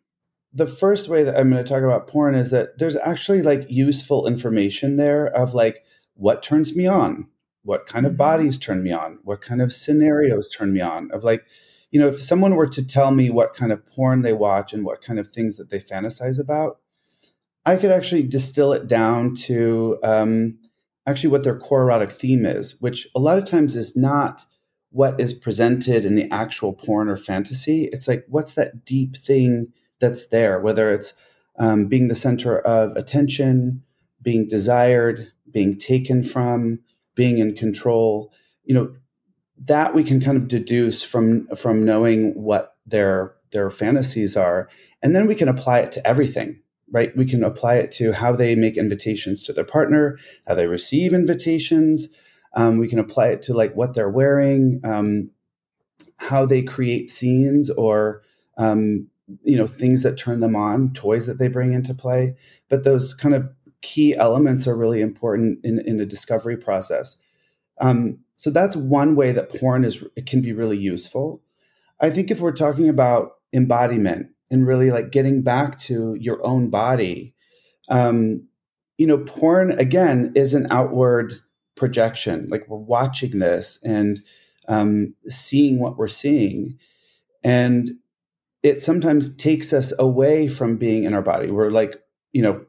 The 0.51 0.65
first 0.65 1.09
way 1.09 1.23
that 1.23 1.37
I'm 1.37 1.49
going 1.49 1.63
to 1.63 1.69
talk 1.69 1.83
about 1.83 2.07
porn 2.07 2.35
is 2.35 2.51
that 2.51 2.77
there's 2.79 2.97
actually 2.97 3.41
like 3.41 3.65
useful 3.69 4.27
information 4.27 4.97
there 4.97 5.27
of 5.27 5.53
like 5.53 5.83
what 6.15 6.43
turns 6.43 6.75
me 6.75 6.85
on, 6.85 7.27
what 7.63 7.85
kind 7.85 8.05
of 8.05 8.17
bodies 8.17 8.59
turn 8.59 8.83
me 8.83 8.91
on, 8.91 9.19
what 9.23 9.41
kind 9.41 9.61
of 9.61 9.73
scenarios 9.73 10.49
turn 10.49 10.73
me 10.73 10.81
on, 10.81 11.09
of 11.11 11.23
like, 11.23 11.45
you 11.91 11.99
know, 11.99 12.07
if 12.07 12.21
someone 12.21 12.55
were 12.55 12.67
to 12.67 12.85
tell 12.85 13.11
me 13.11 13.29
what 13.29 13.53
kind 13.53 13.71
of 13.71 13.85
porn 13.85 14.21
they 14.21 14.33
watch 14.33 14.73
and 14.73 14.83
what 14.83 15.01
kind 15.01 15.19
of 15.19 15.27
things 15.27 15.57
that 15.57 15.69
they 15.69 15.79
fantasize 15.79 16.39
about, 16.39 16.79
I 17.65 17.77
could 17.77 17.91
actually 17.91 18.23
distill 18.23 18.73
it 18.73 18.87
down 18.87 19.35
to 19.35 19.97
um, 20.03 20.57
actually 21.07 21.29
what 21.29 21.43
their 21.43 21.57
core 21.57 21.83
erotic 21.83 22.11
theme 22.11 22.45
is, 22.45 22.79
which 22.81 23.07
a 23.15 23.19
lot 23.19 23.37
of 23.37 23.45
times 23.45 23.75
is 23.75 23.95
not 23.95 24.45
what 24.89 25.19
is 25.19 25.33
presented 25.33 26.05
in 26.05 26.15
the 26.15 26.29
actual 26.29 26.73
porn 26.73 27.07
or 27.09 27.17
fantasy. 27.17 27.89
It's 27.91 28.07
like, 28.07 28.25
what's 28.27 28.53
that 28.55 28.85
deep 28.85 29.15
thing 29.15 29.71
that's 29.99 30.27
there, 30.27 30.59
whether 30.59 30.93
it's 30.93 31.13
um, 31.57 31.85
being 31.85 32.09
the 32.09 32.15
center 32.15 32.59
of 32.59 32.95
attention, 32.95 33.83
being 34.21 34.47
desired, 34.47 35.31
being 35.49 35.77
taken 35.77 36.23
from, 36.23 36.79
being 37.15 37.37
in 37.37 37.55
control. 37.55 38.31
You 38.63 38.75
know, 38.75 38.95
that 39.65 39.93
we 39.93 40.03
can 40.03 40.21
kind 40.21 40.37
of 40.37 40.47
deduce 40.47 41.03
from 41.03 41.47
from 41.55 41.85
knowing 41.85 42.31
what 42.33 42.75
their 42.85 43.35
their 43.51 43.69
fantasies 43.69 44.35
are, 44.35 44.69
and 45.01 45.15
then 45.15 45.27
we 45.27 45.35
can 45.35 45.47
apply 45.47 45.79
it 45.79 45.91
to 45.93 46.07
everything 46.07 46.59
right? 46.93 47.15
We 47.17 47.25
can 47.25 47.43
apply 47.43 47.75
it 47.77 47.91
to 47.93 48.13
how 48.13 48.33
they 48.33 48.55
make 48.55 48.77
invitations 48.77 49.43
to 49.43 49.53
their 49.53 49.65
partner, 49.65 50.17
how 50.47 50.53
they 50.53 50.67
receive 50.67 51.11
invitations. 51.11 52.07
Um, 52.55 52.77
we 52.77 52.87
can 52.87 52.99
apply 52.99 53.29
it 53.29 53.41
to 53.43 53.53
like 53.53 53.73
what 53.73 53.95
they're 53.95 54.09
wearing, 54.09 54.79
um, 54.85 55.31
how 56.17 56.45
they 56.45 56.61
create 56.61 57.09
scenes, 57.09 57.71
or 57.71 58.21
um, 58.57 59.07
you 59.43 59.57
know 59.57 59.65
things 59.65 60.03
that 60.03 60.17
turn 60.17 60.39
them 60.39 60.55
on, 60.55 60.93
toys 60.93 61.25
that 61.25 61.39
they 61.39 61.47
bring 61.47 61.73
into 61.73 61.95
play. 61.95 62.35
But 62.69 62.83
those 62.83 63.15
kind 63.15 63.33
of 63.33 63.49
key 63.83 64.15
elements 64.15 64.67
are 64.67 64.75
really 64.75 65.01
important 65.01 65.59
in, 65.63 65.77
in 65.85 65.99
a 65.99 66.05
discovery 66.05 66.57
process. 66.57 67.15
Um, 67.79 68.19
so 68.35 68.49
that's 68.49 68.75
one 68.75 69.15
way 69.15 69.31
that 69.31 69.49
porn 69.49 69.83
is 69.83 70.03
it 70.15 70.25
can 70.25 70.41
be 70.41 70.53
really 70.53 70.77
useful. 70.77 71.43
I 72.01 72.09
think 72.09 72.31
if 72.31 72.39
we're 72.39 72.51
talking 72.51 72.89
about 72.89 73.33
embodiment 73.53 74.29
and 74.49 74.67
really 74.67 74.91
like 74.91 75.11
getting 75.11 75.41
back 75.41 75.79
to 75.79 76.15
your 76.19 76.45
own 76.45 76.69
body. 76.69 77.33
Um, 77.89 78.47
you 78.99 79.07
know, 79.07 79.17
porn 79.17 79.71
again 79.79 80.31
is 80.35 80.53
an 80.53 80.67
outward 80.69 81.41
projection. 81.75 82.47
Like 82.49 82.67
we're 82.67 82.77
watching 82.77 83.39
this 83.39 83.79
and 83.83 84.21
um, 84.67 85.15
seeing 85.27 85.79
what 85.79 85.97
we're 85.97 86.07
seeing, 86.07 86.77
and 87.43 87.95
it 88.61 88.81
sometimes 88.81 89.35
takes 89.35 89.73
us 89.73 89.91
away 89.99 90.47
from 90.47 90.77
being 90.77 91.03
in 91.03 91.13
our 91.13 91.21
body. 91.21 91.49
We're 91.49 91.71
like, 91.71 92.01
you 92.31 92.41
know, 92.43 92.63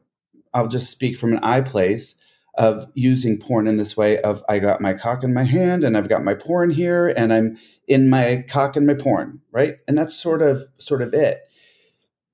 I'll 0.55 0.67
just 0.67 0.89
speak 0.89 1.17
from 1.17 1.33
an 1.33 1.43
eye 1.43 1.61
place 1.61 2.15
of 2.57 2.85
using 2.93 3.37
porn 3.37 3.67
in 3.67 3.75
this 3.75 3.97
way 3.97 4.19
of 4.21 4.43
I 4.47 4.59
got 4.59 4.81
my 4.81 4.93
cock 4.93 5.23
in 5.23 5.33
my 5.33 5.43
hand 5.43 5.83
and 5.83 5.97
I've 5.97 6.09
got 6.09 6.23
my 6.23 6.33
porn 6.33 6.71
here 6.71 7.07
and 7.07 7.33
I'm 7.33 7.57
in 7.87 8.09
my 8.09 8.45
cock 8.47 8.75
and 8.77 8.87
my 8.87 8.93
porn, 8.93 9.41
right? 9.51 9.75
And 9.87 9.97
that's 9.97 10.15
sort 10.15 10.41
of 10.41 10.63
sort 10.77 11.01
of 11.01 11.13
it. 11.13 11.41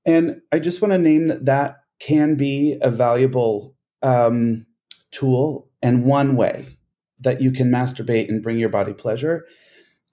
And 0.05 0.41
I 0.51 0.59
just 0.59 0.81
want 0.81 0.93
to 0.93 0.97
name 0.97 1.27
that 1.27 1.45
that 1.45 1.77
can 1.99 2.35
be 2.35 2.77
a 2.81 2.91
valuable 2.91 3.75
um, 4.01 4.65
tool 5.11 5.69
and 5.81 6.05
one 6.05 6.35
way 6.35 6.77
that 7.19 7.41
you 7.41 7.51
can 7.51 7.71
masturbate 7.71 8.29
and 8.29 8.41
bring 8.41 8.57
your 8.57 8.69
body 8.69 8.93
pleasure. 8.93 9.45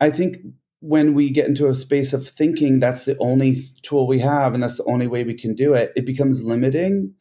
I 0.01 0.11
think 0.11 0.39
when 0.81 1.15
we 1.15 1.31
get 1.31 1.47
into 1.47 1.69
a 1.69 1.75
space 1.75 2.13
of 2.13 2.27
thinking 2.27 2.79
that's 2.79 3.05
the 3.05 3.17
only 3.19 3.57
tool 3.83 4.07
we 4.07 4.21
have 4.21 4.55
and 4.55 4.63
that's 4.63 4.77
the 4.77 4.85
only 4.85 5.07
way 5.07 5.25
we 5.25 5.35
can 5.35 5.55
do 5.55 5.75
it, 5.75 5.93
it 5.97 6.07
becomes 6.07 6.43
limiting. 6.43 7.15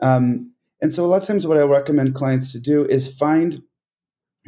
Um, 0.00 0.52
and 0.80 0.94
so, 0.94 1.04
a 1.04 1.06
lot 1.06 1.22
of 1.22 1.26
times, 1.26 1.46
what 1.46 1.58
I 1.58 1.62
recommend 1.62 2.14
clients 2.14 2.52
to 2.52 2.60
do 2.60 2.84
is 2.84 3.12
find 3.12 3.62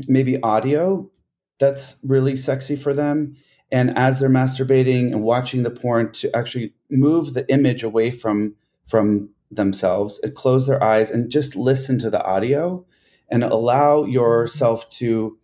maybe 0.08 0.40
audio 0.42 1.10
that's 1.58 1.96
really 2.02 2.36
sexy 2.36 2.76
for 2.76 2.94
them. 2.94 3.36
And 3.72 3.96
as 3.96 4.18
they're 4.18 4.28
masturbating 4.28 5.12
and 5.12 5.22
watching 5.22 5.62
the 5.62 5.70
porn 5.70 6.10
to 6.12 6.34
actually 6.34 6.74
move 6.90 7.34
the 7.34 7.48
image 7.52 7.82
away 7.82 8.10
from 8.10 8.54
from 8.84 9.30
themselves 9.50 10.18
and 10.22 10.34
close 10.34 10.66
their 10.66 10.82
eyes 10.82 11.10
and 11.10 11.30
just 11.30 11.54
listen 11.54 11.98
to 11.98 12.10
the 12.10 12.24
audio 12.24 12.84
and 13.28 13.44
allow 13.44 14.04
yourself 14.04 14.88
to 14.90 15.38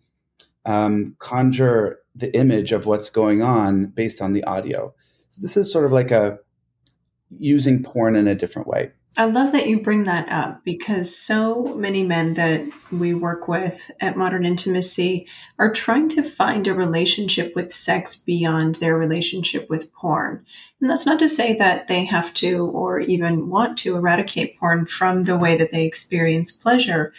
um, 0.65 1.15
conjure 1.19 1.99
the 2.15 2.35
image 2.35 2.71
of 2.71 2.85
what's 2.85 3.09
going 3.09 3.41
on 3.41 3.85
based 3.85 4.21
on 4.21 4.33
the 4.33 4.43
audio. 4.43 4.93
So 5.29 5.41
this 5.41 5.55
is 5.55 5.71
sort 5.71 5.85
of 5.85 5.91
like 5.91 6.11
a 6.11 6.39
using 7.29 7.83
porn 7.83 8.15
in 8.15 8.27
a 8.27 8.35
different 8.35 8.67
way 8.67 8.91
I 9.19 9.25
love 9.25 9.51
that 9.53 9.67
you 9.67 9.81
bring 9.81 10.03
that 10.03 10.29
up 10.29 10.63
because 10.63 11.17
so 11.17 11.73
many 11.75 12.03
men 12.03 12.35
that 12.35 12.69
we 12.91 13.15
work 13.15 13.47
with 13.47 13.89
at 13.99 14.15
Modern 14.15 14.45
Intimacy 14.45 15.27
are 15.57 15.71
trying 15.71 16.07
to 16.09 16.21
find 16.21 16.67
a 16.67 16.73
relationship 16.75 17.55
with 17.55 17.73
sex 17.73 18.15
beyond 18.15 18.75
their 18.75 18.95
relationship 18.95 19.71
with 19.71 19.91
porn. 19.91 20.45
And 20.79 20.87
that's 20.87 21.07
not 21.07 21.17
to 21.17 21.27
say 21.27 21.55
that 21.55 21.87
they 21.87 22.05
have 22.05 22.31
to 22.35 22.67
or 22.67 22.99
even 22.99 23.49
want 23.49 23.79
to 23.79 23.95
eradicate 23.95 24.59
porn 24.59 24.85
from 24.85 25.23
the 25.23 25.37
way 25.37 25.57
that 25.57 25.71
they 25.71 25.85
experience 25.85 26.51
pleasure. 26.51 27.11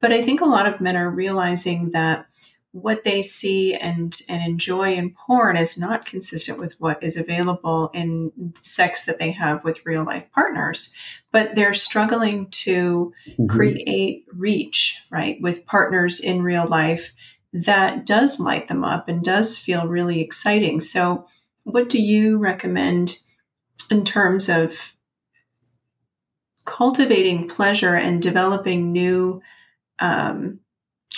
But 0.00 0.10
I 0.10 0.22
think 0.22 0.40
a 0.40 0.46
lot 0.46 0.66
of 0.66 0.80
men 0.80 0.96
are 0.96 1.10
realizing 1.10 1.90
that 1.90 2.26
what 2.72 3.04
they 3.04 3.20
see 3.20 3.74
and 3.74 4.20
and 4.28 4.42
enjoy 4.42 4.94
in 4.94 5.10
porn 5.10 5.56
is 5.56 5.76
not 5.76 6.06
consistent 6.06 6.58
with 6.58 6.74
what 6.80 7.02
is 7.02 7.18
available 7.18 7.90
in 7.92 8.54
sex 8.60 9.04
that 9.04 9.18
they 9.18 9.30
have 9.30 9.62
with 9.62 9.84
real 9.84 10.04
life 10.04 10.30
partners 10.32 10.94
but 11.30 11.54
they're 11.54 11.74
struggling 11.74 12.48
to 12.50 13.12
mm-hmm. 13.28 13.46
create 13.46 14.24
reach 14.32 15.02
right 15.10 15.40
with 15.42 15.66
partners 15.66 16.18
in 16.18 16.42
real 16.42 16.66
life 16.66 17.12
that 17.52 18.06
does 18.06 18.40
light 18.40 18.68
them 18.68 18.82
up 18.82 19.06
and 19.06 19.22
does 19.22 19.58
feel 19.58 19.86
really 19.86 20.20
exciting 20.20 20.80
so 20.80 21.26
what 21.64 21.90
do 21.90 22.00
you 22.00 22.38
recommend 22.38 23.18
in 23.90 24.02
terms 24.02 24.48
of 24.48 24.94
cultivating 26.64 27.48
pleasure 27.48 27.94
and 27.94 28.22
developing 28.22 28.92
new 28.92 29.42
um, 29.98 30.58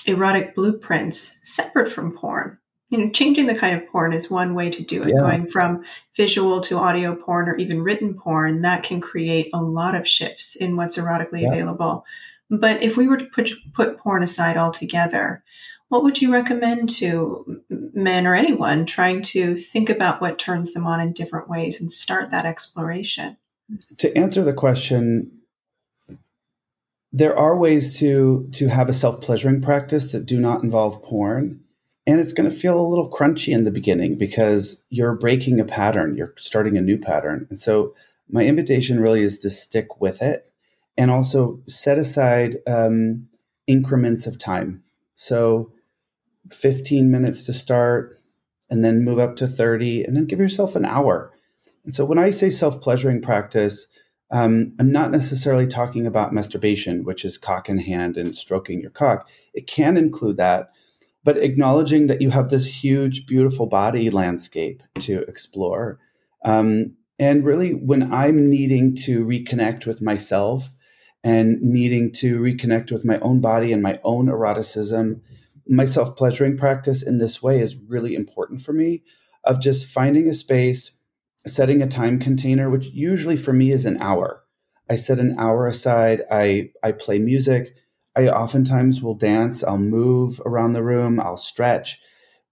erotic 0.06 0.54
blueprints 0.54 1.40
separate 1.42 1.90
from 1.90 2.16
porn. 2.16 2.58
You 2.90 2.98
know, 2.98 3.10
changing 3.10 3.46
the 3.46 3.54
kind 3.54 3.76
of 3.76 3.88
porn 3.88 4.12
is 4.12 4.30
one 4.30 4.54
way 4.54 4.70
to 4.70 4.82
do 4.82 5.02
it. 5.02 5.08
Yeah. 5.08 5.20
Going 5.20 5.48
from 5.48 5.84
visual 6.16 6.60
to 6.62 6.78
audio 6.78 7.16
porn 7.16 7.48
or 7.48 7.56
even 7.56 7.82
written 7.82 8.14
porn, 8.14 8.60
that 8.60 8.82
can 8.82 9.00
create 9.00 9.48
a 9.52 9.62
lot 9.62 9.94
of 9.94 10.06
shifts 10.06 10.54
in 10.54 10.76
what's 10.76 10.98
erotically 10.98 11.42
yeah. 11.42 11.48
available. 11.48 12.04
But 12.50 12.82
if 12.82 12.96
we 12.96 13.08
were 13.08 13.16
to 13.16 13.24
put, 13.24 13.50
put 13.72 13.98
porn 13.98 14.22
aside 14.22 14.56
altogether, 14.56 15.42
what 15.88 16.02
would 16.02 16.20
you 16.20 16.32
recommend 16.32 16.88
to 16.90 17.62
men 17.68 18.26
or 18.26 18.34
anyone 18.34 18.84
trying 18.84 19.22
to 19.22 19.56
think 19.56 19.88
about 19.88 20.20
what 20.20 20.38
turns 20.38 20.72
them 20.72 20.86
on 20.86 21.00
in 21.00 21.12
different 21.12 21.48
ways 21.48 21.80
and 21.80 21.90
start 21.90 22.30
that 22.30 22.44
exploration? 22.44 23.36
To 23.98 24.16
answer 24.16 24.42
the 24.42 24.52
question, 24.52 25.30
there 27.16 27.38
are 27.38 27.56
ways 27.56 27.98
to 27.98 28.48
to 28.52 28.68
have 28.68 28.88
a 28.88 28.92
self-pleasuring 28.92 29.62
practice 29.62 30.10
that 30.12 30.26
do 30.26 30.40
not 30.40 30.62
involve 30.62 31.02
porn 31.02 31.60
and 32.06 32.20
it's 32.20 32.34
going 32.34 32.48
to 32.48 32.54
feel 32.54 32.78
a 32.78 32.90
little 32.90 33.10
crunchy 33.10 33.54
in 33.54 33.64
the 33.64 33.70
beginning 33.70 34.18
because 34.18 34.82
you're 34.90 35.14
breaking 35.14 35.60
a 35.60 35.64
pattern 35.64 36.16
you're 36.16 36.34
starting 36.36 36.76
a 36.76 36.82
new 36.82 36.98
pattern 36.98 37.46
and 37.50 37.60
so 37.60 37.94
my 38.28 38.44
invitation 38.44 39.00
really 39.00 39.22
is 39.22 39.38
to 39.38 39.50
stick 39.50 40.00
with 40.00 40.22
it 40.22 40.50
and 40.96 41.10
also 41.10 41.60
set 41.66 41.98
aside 41.98 42.58
um, 42.66 43.28
increments 43.66 44.26
of 44.26 44.38
time. 44.38 44.82
So 45.16 45.72
15 46.50 47.10
minutes 47.10 47.46
to 47.46 47.52
start 47.52 48.16
and 48.70 48.84
then 48.84 49.04
move 49.04 49.18
up 49.18 49.36
to 49.36 49.46
30 49.46 50.04
and 50.04 50.16
then 50.16 50.26
give 50.26 50.38
yourself 50.38 50.76
an 50.76 50.84
hour. 50.84 51.32
And 51.84 51.94
so 51.94 52.04
when 52.04 52.18
i 52.18 52.30
say 52.30 52.48
self-pleasuring 52.48 53.20
practice 53.20 53.86
um, 54.34 54.74
I'm 54.80 54.90
not 54.90 55.12
necessarily 55.12 55.68
talking 55.68 56.08
about 56.08 56.32
masturbation, 56.32 57.04
which 57.04 57.24
is 57.24 57.38
cock 57.38 57.68
in 57.68 57.78
hand 57.78 58.16
and 58.16 58.34
stroking 58.34 58.80
your 58.80 58.90
cock. 58.90 59.28
It 59.54 59.68
can 59.68 59.96
include 59.96 60.38
that, 60.38 60.72
but 61.22 61.36
acknowledging 61.36 62.08
that 62.08 62.20
you 62.20 62.30
have 62.30 62.50
this 62.50 62.82
huge, 62.82 63.26
beautiful 63.26 63.68
body 63.68 64.10
landscape 64.10 64.82
to 64.98 65.20
explore. 65.28 66.00
Um, 66.44 66.96
and 67.16 67.44
really, 67.44 67.74
when 67.74 68.12
I'm 68.12 68.50
needing 68.50 68.96
to 69.04 69.24
reconnect 69.24 69.86
with 69.86 70.02
myself 70.02 70.72
and 71.22 71.62
needing 71.62 72.10
to 72.14 72.40
reconnect 72.40 72.90
with 72.90 73.04
my 73.04 73.20
own 73.20 73.40
body 73.40 73.72
and 73.72 73.84
my 73.84 74.00
own 74.02 74.26
eroticism, 74.28 75.22
my 75.68 75.84
self 75.84 76.16
pleasuring 76.16 76.56
practice 76.56 77.04
in 77.04 77.18
this 77.18 77.40
way 77.40 77.60
is 77.60 77.76
really 77.76 78.16
important 78.16 78.62
for 78.62 78.72
me 78.72 79.04
of 79.44 79.60
just 79.60 79.86
finding 79.86 80.26
a 80.26 80.34
space 80.34 80.90
setting 81.46 81.82
a 81.82 81.86
time 81.86 82.18
container, 82.18 82.70
which 82.70 82.86
usually 82.90 83.36
for 83.36 83.52
me 83.52 83.70
is 83.70 83.86
an 83.86 84.00
hour. 84.00 84.42
I 84.90 84.96
set 84.96 85.18
an 85.18 85.36
hour 85.38 85.66
aside. 85.66 86.22
I 86.30 86.70
I 86.82 86.92
play 86.92 87.18
music. 87.18 87.74
I 88.16 88.28
oftentimes 88.28 89.02
will 89.02 89.14
dance, 89.14 89.64
I'll 89.64 89.78
move 89.78 90.40
around 90.46 90.72
the 90.72 90.84
room, 90.84 91.18
I'll 91.18 91.36
stretch. 91.36 91.98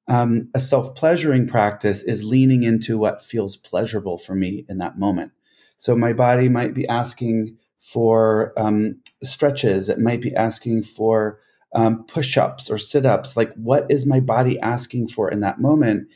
Um, 0.08 0.50
a 0.54 0.60
self 0.60 0.94
pleasuring 0.96 1.46
practice 1.46 2.02
is 2.02 2.24
leaning 2.24 2.64
into 2.64 2.98
what 2.98 3.22
feels 3.22 3.56
pleasurable 3.56 4.18
for 4.18 4.34
me 4.34 4.64
in 4.68 4.78
that 4.78 4.98
moment. 4.98 5.32
So 5.76 5.96
my 5.96 6.12
body 6.12 6.48
might 6.48 6.74
be 6.74 6.86
asking 6.88 7.56
for 7.78 8.52
um, 8.56 9.00
stretches, 9.22 9.88
it 9.88 9.98
might 9.98 10.20
be 10.20 10.34
asking 10.34 10.82
for 10.82 11.40
um, 11.74 12.04
push 12.04 12.36
ups 12.36 12.68
or 12.68 12.78
sit 12.78 13.06
ups. 13.06 13.36
Like, 13.36 13.52
what 13.54 13.86
is 13.88 14.04
my 14.04 14.20
body 14.20 14.58
asking 14.60 15.08
for 15.08 15.30
in 15.30 15.40
that 15.40 15.60
moment? 15.60 16.08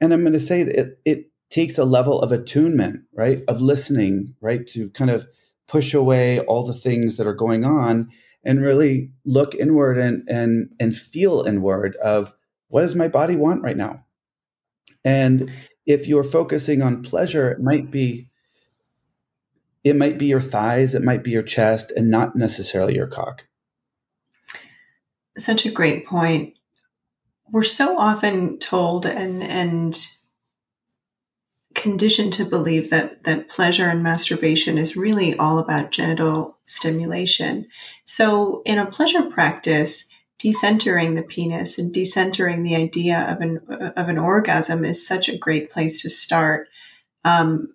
And 0.00 0.12
I'm 0.12 0.20
going 0.20 0.32
to 0.32 0.40
say 0.40 0.62
that 0.62 0.78
it, 0.78 1.00
it 1.04 1.31
takes 1.52 1.76
a 1.76 1.84
level 1.84 2.18
of 2.20 2.32
attunement, 2.32 3.02
right? 3.12 3.44
Of 3.46 3.60
listening, 3.60 4.34
right? 4.40 4.66
To 4.68 4.88
kind 4.90 5.10
of 5.10 5.26
push 5.68 5.94
away 5.94 6.40
all 6.40 6.64
the 6.64 6.74
things 6.74 7.18
that 7.18 7.26
are 7.26 7.34
going 7.34 7.64
on 7.64 8.10
and 8.44 8.60
really 8.60 9.12
look 9.24 9.54
inward 9.54 9.98
and 9.98 10.28
and 10.28 10.74
and 10.80 10.94
feel 10.94 11.42
inward 11.42 11.96
of 11.96 12.34
what 12.68 12.82
does 12.82 12.94
my 12.94 13.08
body 13.08 13.36
want 13.36 13.62
right 13.62 13.76
now 13.76 14.04
and 15.04 15.50
if 15.86 16.08
you're 16.08 16.24
focusing 16.24 16.82
on 16.82 17.02
pleasure 17.02 17.50
it 17.50 17.60
might 17.60 17.90
be 17.90 18.28
it 19.84 19.96
might 19.96 20.18
be 20.18 20.26
your 20.26 20.40
thighs 20.40 20.94
it 20.94 21.02
might 21.02 21.22
be 21.22 21.30
your 21.30 21.42
chest 21.42 21.92
and 21.96 22.10
not 22.10 22.34
necessarily 22.34 22.94
your 22.94 23.06
cock 23.06 23.46
such 25.38 25.64
a 25.64 25.70
great 25.70 26.04
point 26.04 26.54
we're 27.50 27.62
so 27.62 27.96
often 27.98 28.58
told 28.58 29.06
and 29.06 29.42
and 29.42 30.06
conditioned 31.74 32.32
to 32.34 32.44
believe 32.44 32.90
that 32.90 33.24
that 33.24 33.48
pleasure 33.48 33.88
and 33.88 34.02
masturbation 34.02 34.78
is 34.78 34.96
really 34.96 35.36
all 35.36 35.58
about 35.58 35.90
genital 35.90 36.58
stimulation. 36.64 37.66
So 38.04 38.62
in 38.64 38.78
a 38.78 38.90
pleasure 38.90 39.22
practice, 39.22 40.08
decentering 40.42 41.14
the 41.14 41.22
penis 41.22 41.78
and 41.78 41.94
decentering 41.94 42.64
the 42.64 42.76
idea 42.76 43.26
of 43.28 43.40
an 43.40 43.92
of 43.96 44.08
an 44.08 44.18
orgasm 44.18 44.84
is 44.84 45.06
such 45.06 45.28
a 45.28 45.38
great 45.38 45.70
place 45.70 46.02
to 46.02 46.10
start. 46.10 46.68
Um, 47.24 47.68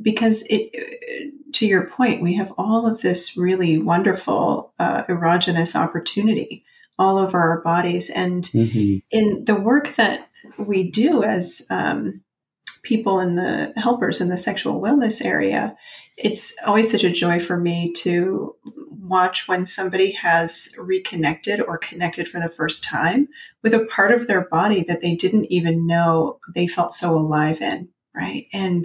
because 0.00 0.46
it, 0.48 1.52
to 1.54 1.66
your 1.66 1.88
point, 1.88 2.22
we 2.22 2.36
have 2.36 2.52
all 2.56 2.86
of 2.86 3.00
this 3.00 3.36
really 3.36 3.78
wonderful 3.78 4.72
uh, 4.78 5.02
erogenous 5.04 5.74
opportunity 5.74 6.64
all 7.00 7.18
over 7.18 7.38
our 7.38 7.60
bodies, 7.62 8.10
and 8.10 8.44
mm-hmm. 8.44 8.98
in 9.10 9.44
the 9.44 9.58
work 9.58 9.94
that 9.96 10.28
we 10.56 10.88
do 10.88 11.24
as 11.24 11.66
um, 11.70 12.22
people 12.88 13.20
in 13.20 13.36
the 13.36 13.72
helpers 13.76 14.20
in 14.20 14.28
the 14.28 14.38
sexual 14.38 14.80
wellness 14.80 15.22
area, 15.22 15.76
it's 16.16 16.56
always 16.66 16.90
such 16.90 17.04
a 17.04 17.12
joy 17.12 17.38
for 17.38 17.58
me 17.58 17.92
to 17.92 18.56
watch 18.90 19.46
when 19.46 19.66
somebody 19.66 20.12
has 20.12 20.70
reconnected 20.78 21.60
or 21.60 21.76
connected 21.76 22.26
for 22.26 22.40
the 22.40 22.48
first 22.48 22.82
time 22.82 23.28
with 23.62 23.74
a 23.74 23.84
part 23.84 24.10
of 24.10 24.26
their 24.26 24.48
body 24.48 24.82
that 24.82 25.02
they 25.02 25.14
didn't 25.14 25.52
even 25.52 25.86
know 25.86 26.38
they 26.54 26.66
felt 26.66 26.92
so 26.92 27.14
alive 27.14 27.60
in, 27.60 27.88
right? 28.14 28.46
And 28.52 28.84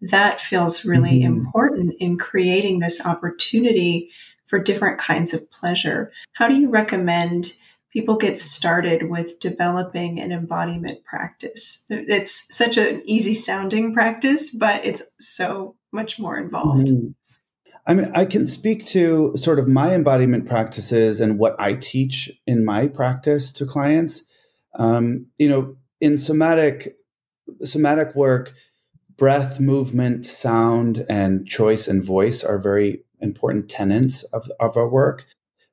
that 0.00 0.40
feels 0.40 0.84
really 0.84 1.20
mm-hmm. 1.20 1.34
important 1.34 1.94
in 2.00 2.18
creating 2.18 2.78
this 2.78 3.04
opportunity 3.04 4.10
for 4.46 4.58
different 4.58 4.98
kinds 4.98 5.34
of 5.34 5.50
pleasure. 5.50 6.10
How 6.32 6.48
do 6.48 6.54
you 6.54 6.70
recommend 6.70 7.52
people 7.92 8.16
get 8.16 8.38
started 8.38 9.10
with 9.10 9.38
developing 9.38 10.18
an 10.18 10.32
embodiment 10.32 11.04
practice. 11.04 11.84
It's 11.90 12.46
such 12.54 12.76
an 12.76 13.02
easy 13.04 13.34
sounding 13.34 13.92
practice, 13.92 14.54
but 14.54 14.84
it's 14.84 15.02
so 15.18 15.76
much 15.92 16.18
more 16.18 16.38
involved. 16.38 16.88
Mm-hmm. 16.88 17.08
I 17.86 17.94
mean, 17.94 18.10
I 18.14 18.24
can 18.24 18.46
speak 18.46 18.86
to 18.86 19.32
sort 19.36 19.58
of 19.58 19.66
my 19.66 19.94
embodiment 19.94 20.46
practices 20.46 21.20
and 21.20 21.38
what 21.38 21.56
I 21.58 21.74
teach 21.74 22.30
in 22.46 22.64
my 22.64 22.86
practice 22.86 23.52
to 23.54 23.66
clients. 23.66 24.22
Um, 24.78 25.26
you 25.36 25.48
know, 25.48 25.76
in 26.00 26.16
somatic 26.16 26.96
somatic 27.64 28.14
work, 28.14 28.52
breath, 29.16 29.60
movement, 29.60 30.24
sound, 30.24 31.04
and 31.08 31.46
choice 31.46 31.88
and 31.88 32.02
voice 32.02 32.42
are 32.42 32.58
very 32.58 33.04
important 33.20 33.68
tenets 33.68 34.22
of, 34.24 34.50
of 34.58 34.76
our 34.76 34.88
work. 34.88 35.26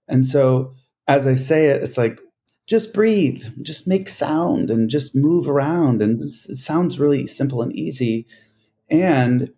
And 0.08 0.28
so 0.28 0.74
as 1.10 1.26
I 1.26 1.34
say 1.34 1.66
it, 1.66 1.82
it's 1.82 1.98
like, 1.98 2.20
just 2.68 2.94
breathe, 2.94 3.44
just 3.64 3.88
make 3.88 4.08
sound 4.08 4.70
and 4.70 4.92
just 4.92 5.16
move 5.16 5.50
around. 5.50 6.04
And 6.04 6.22
it 6.22 6.28
sounds 6.28 7.00
really 7.00 7.26
simple 7.26 7.64
and 7.64 7.76
easy. 7.76 8.28
And 8.92 9.52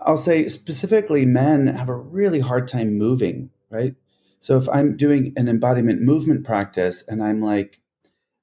I'll 0.00 0.16
say 0.16 0.48
specifically, 0.48 1.26
men 1.26 1.66
have 1.66 1.90
a 1.90 1.94
really 1.94 2.40
hard 2.40 2.66
time 2.66 2.96
moving, 2.96 3.50
right? 3.68 3.94
So 4.40 4.56
if 4.56 4.66
I'm 4.70 4.96
doing 4.96 5.34
an 5.36 5.46
embodiment 5.46 6.00
movement 6.00 6.42
practice 6.42 7.04
and 7.06 7.22
I'm 7.22 7.42
like, 7.42 7.80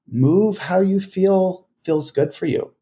move 0.08 0.58
how 0.58 0.80
you 0.80 1.00
feel 1.00 1.68
feels 1.82 2.12
good 2.12 2.32
for 2.32 2.46
you, 2.46 2.72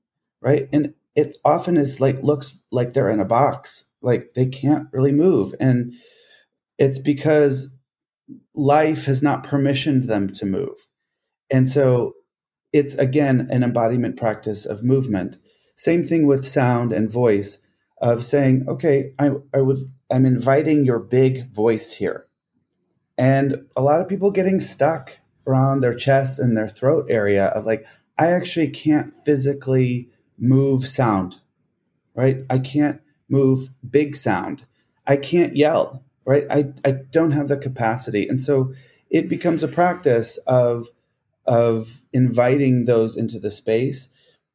right? 0.42 0.68
And 0.74 0.92
it 1.14 1.38
often 1.42 1.78
is 1.78 2.00
like, 2.00 2.22
looks 2.22 2.60
like 2.70 2.92
they're 2.92 3.08
in 3.08 3.20
a 3.20 3.24
box, 3.24 3.86
like 4.02 4.34
they 4.34 4.44
can't 4.44 4.88
really 4.92 5.12
move. 5.12 5.54
And 5.58 5.94
it's 6.76 6.98
because 6.98 7.70
life 8.54 9.04
has 9.04 9.22
not 9.22 9.44
permissioned 9.46 10.06
them 10.06 10.28
to 10.30 10.46
move. 10.46 10.88
And 11.50 11.68
so 11.68 12.14
it's 12.72 12.94
again 12.94 13.48
an 13.50 13.62
embodiment 13.62 14.16
practice 14.16 14.64
of 14.64 14.84
movement. 14.84 15.36
Same 15.76 16.02
thing 16.02 16.26
with 16.26 16.46
sound 16.46 16.92
and 16.92 17.10
voice 17.10 17.58
of 18.00 18.22
saying, 18.24 18.64
okay, 18.68 19.12
I, 19.18 19.30
I 19.54 19.60
would 19.60 19.80
I'm 20.10 20.26
inviting 20.26 20.84
your 20.84 20.98
big 20.98 21.52
voice 21.54 21.92
here. 21.94 22.26
And 23.16 23.66
a 23.76 23.82
lot 23.82 24.00
of 24.00 24.08
people 24.08 24.30
getting 24.30 24.60
stuck 24.60 25.18
around 25.46 25.80
their 25.80 25.94
chest 25.94 26.38
and 26.38 26.56
their 26.56 26.68
throat 26.68 27.06
area 27.08 27.46
of 27.46 27.64
like, 27.64 27.86
I 28.18 28.28
actually 28.28 28.68
can't 28.68 29.12
physically 29.12 30.10
move 30.38 30.86
sound, 30.86 31.38
right? 32.14 32.44
I 32.48 32.58
can't 32.58 33.00
move 33.28 33.68
big 33.88 34.16
sound. 34.16 34.64
I 35.06 35.16
can't 35.16 35.56
yell 35.56 36.04
right? 36.24 36.44
I, 36.50 36.72
I 36.84 36.92
don't 37.10 37.32
have 37.32 37.48
the 37.48 37.56
capacity. 37.56 38.28
And 38.28 38.40
so 38.40 38.72
it 39.10 39.28
becomes 39.28 39.62
a 39.62 39.68
practice 39.68 40.36
of, 40.46 40.86
of 41.46 42.02
inviting 42.12 42.84
those 42.84 43.16
into 43.16 43.38
the 43.38 43.50
space 43.50 44.08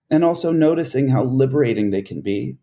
and 0.10 0.24
also 0.24 0.52
noticing 0.52 1.10
how 1.10 1.24
liberating 1.24 1.90
they 1.90 2.02
can 2.02 2.22
be. 2.22 2.58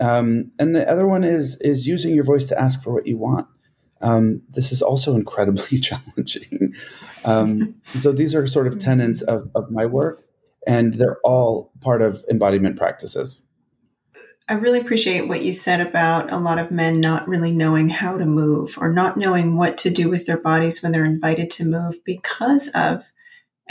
Um, 0.00 0.52
and 0.58 0.74
the 0.74 0.88
other 0.88 1.06
one 1.06 1.24
is, 1.24 1.56
is 1.60 1.86
using 1.86 2.14
your 2.14 2.24
voice 2.24 2.46
to 2.46 2.60
ask 2.60 2.82
for 2.82 2.92
what 2.92 3.06
you 3.06 3.16
want. 3.16 3.46
Um, 4.00 4.42
this 4.48 4.72
is 4.72 4.82
also 4.82 5.14
incredibly 5.16 5.78
challenging. 5.78 6.74
Um, 7.24 7.76
so 7.86 8.12
these 8.12 8.34
are 8.34 8.46
sort 8.46 8.66
of 8.66 8.78
tenets 8.78 9.22
of, 9.22 9.48
of 9.54 9.70
my 9.70 9.86
work, 9.86 10.24
and 10.66 10.94
they're 10.94 11.18
all 11.24 11.72
part 11.80 12.02
of 12.02 12.24
embodiment 12.30 12.76
practices. 12.76 13.42
I 14.46 14.54
really 14.54 14.80
appreciate 14.80 15.26
what 15.26 15.42
you 15.42 15.54
said 15.54 15.80
about 15.80 16.30
a 16.30 16.36
lot 16.36 16.58
of 16.58 16.70
men 16.70 17.00
not 17.00 17.26
really 17.26 17.50
knowing 17.50 17.88
how 17.88 18.18
to 18.18 18.26
move 18.26 18.76
or 18.76 18.92
not 18.92 19.16
knowing 19.16 19.56
what 19.56 19.78
to 19.78 19.90
do 19.90 20.10
with 20.10 20.26
their 20.26 20.36
bodies 20.36 20.82
when 20.82 20.92
they're 20.92 21.04
invited 21.06 21.48
to 21.52 21.64
move 21.64 22.04
because 22.04 22.68
of, 22.74 23.10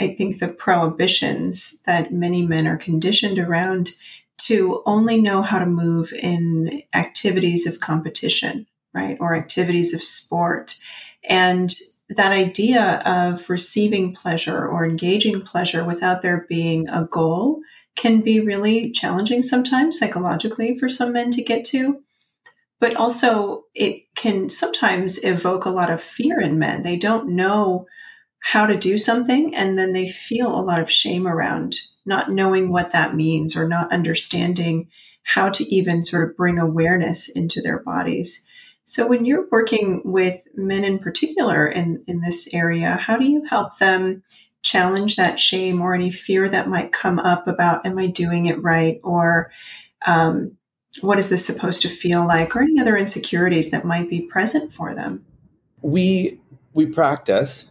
I 0.00 0.08
think, 0.08 0.40
the 0.40 0.48
prohibitions 0.48 1.80
that 1.82 2.12
many 2.12 2.44
men 2.44 2.66
are 2.66 2.76
conditioned 2.76 3.38
around 3.38 3.92
to 4.38 4.82
only 4.84 5.22
know 5.22 5.42
how 5.42 5.60
to 5.60 5.66
move 5.66 6.12
in 6.12 6.82
activities 6.92 7.68
of 7.68 7.78
competition, 7.78 8.66
right? 8.92 9.16
Or 9.20 9.36
activities 9.36 9.94
of 9.94 10.02
sport. 10.02 10.76
And 11.22 11.72
that 12.08 12.32
idea 12.32 13.00
of 13.06 13.48
receiving 13.48 14.12
pleasure 14.12 14.66
or 14.66 14.84
engaging 14.84 15.42
pleasure 15.42 15.84
without 15.84 16.22
there 16.22 16.46
being 16.48 16.88
a 16.88 17.04
goal 17.04 17.60
can 17.96 18.20
be 18.20 18.40
really 18.40 18.90
challenging 18.90 19.42
sometimes 19.42 19.98
psychologically 19.98 20.76
for 20.76 20.88
some 20.88 21.12
men 21.12 21.30
to 21.32 21.42
get 21.42 21.64
to. 21.66 22.02
But 22.80 22.96
also, 22.96 23.64
it 23.74 24.04
can 24.14 24.50
sometimes 24.50 25.22
evoke 25.24 25.64
a 25.64 25.70
lot 25.70 25.90
of 25.90 26.02
fear 26.02 26.40
in 26.40 26.58
men. 26.58 26.82
They 26.82 26.96
don't 26.96 27.28
know 27.28 27.86
how 28.40 28.66
to 28.66 28.76
do 28.76 28.98
something, 28.98 29.54
and 29.54 29.78
then 29.78 29.92
they 29.92 30.08
feel 30.08 30.48
a 30.48 30.60
lot 30.60 30.80
of 30.80 30.90
shame 30.90 31.26
around 31.26 31.76
not 32.04 32.30
knowing 32.30 32.70
what 32.70 32.92
that 32.92 33.14
means 33.14 33.56
or 33.56 33.66
not 33.66 33.90
understanding 33.92 34.88
how 35.22 35.48
to 35.48 35.64
even 35.74 36.02
sort 36.02 36.28
of 36.28 36.36
bring 36.36 36.58
awareness 36.58 37.28
into 37.30 37.62
their 37.62 37.78
bodies. 37.78 38.46
So, 38.84 39.08
when 39.08 39.24
you're 39.24 39.48
working 39.50 40.02
with 40.04 40.42
men 40.54 40.84
in 40.84 40.98
particular 40.98 41.66
in, 41.66 42.04
in 42.06 42.20
this 42.20 42.52
area, 42.52 42.96
how 42.96 43.16
do 43.16 43.24
you 43.24 43.44
help 43.44 43.78
them 43.78 44.22
challenge 44.74 45.14
that 45.14 45.38
shame 45.38 45.80
or 45.80 45.94
any 45.94 46.10
fear 46.10 46.48
that 46.48 46.68
might 46.68 46.90
come 46.90 47.20
up 47.20 47.46
about, 47.46 47.86
am 47.86 47.96
I 47.96 48.08
doing 48.08 48.46
it 48.46 48.60
right? 48.60 48.98
Or, 49.04 49.52
um, 50.04 50.56
what 51.00 51.18
is 51.18 51.28
this 51.28 51.46
supposed 51.46 51.82
to 51.82 51.88
feel 51.88 52.26
like? 52.26 52.56
Or 52.56 52.62
any 52.62 52.80
other 52.80 52.96
insecurities 52.96 53.70
that 53.70 53.84
might 53.84 54.10
be 54.10 54.22
present 54.22 54.72
for 54.72 54.92
them? 54.92 55.24
We, 55.80 56.40
we 56.72 56.86
practice 56.86 57.66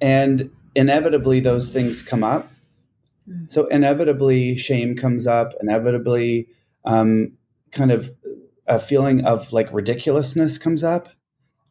and 0.00 0.50
inevitably 0.74 1.40
those 1.40 1.68
things 1.68 2.02
come 2.02 2.24
up. 2.24 2.48
Mm. 3.28 3.50
So 3.50 3.66
inevitably 3.66 4.56
shame 4.56 4.96
comes 4.96 5.26
up, 5.26 5.52
inevitably, 5.60 6.48
um, 6.86 7.32
kind 7.70 7.92
of 7.92 8.10
a 8.66 8.78
feeling 8.78 9.24
of 9.26 9.52
like 9.52 9.72
ridiculousness 9.72 10.56
comes 10.56 10.82
up. 10.82 11.08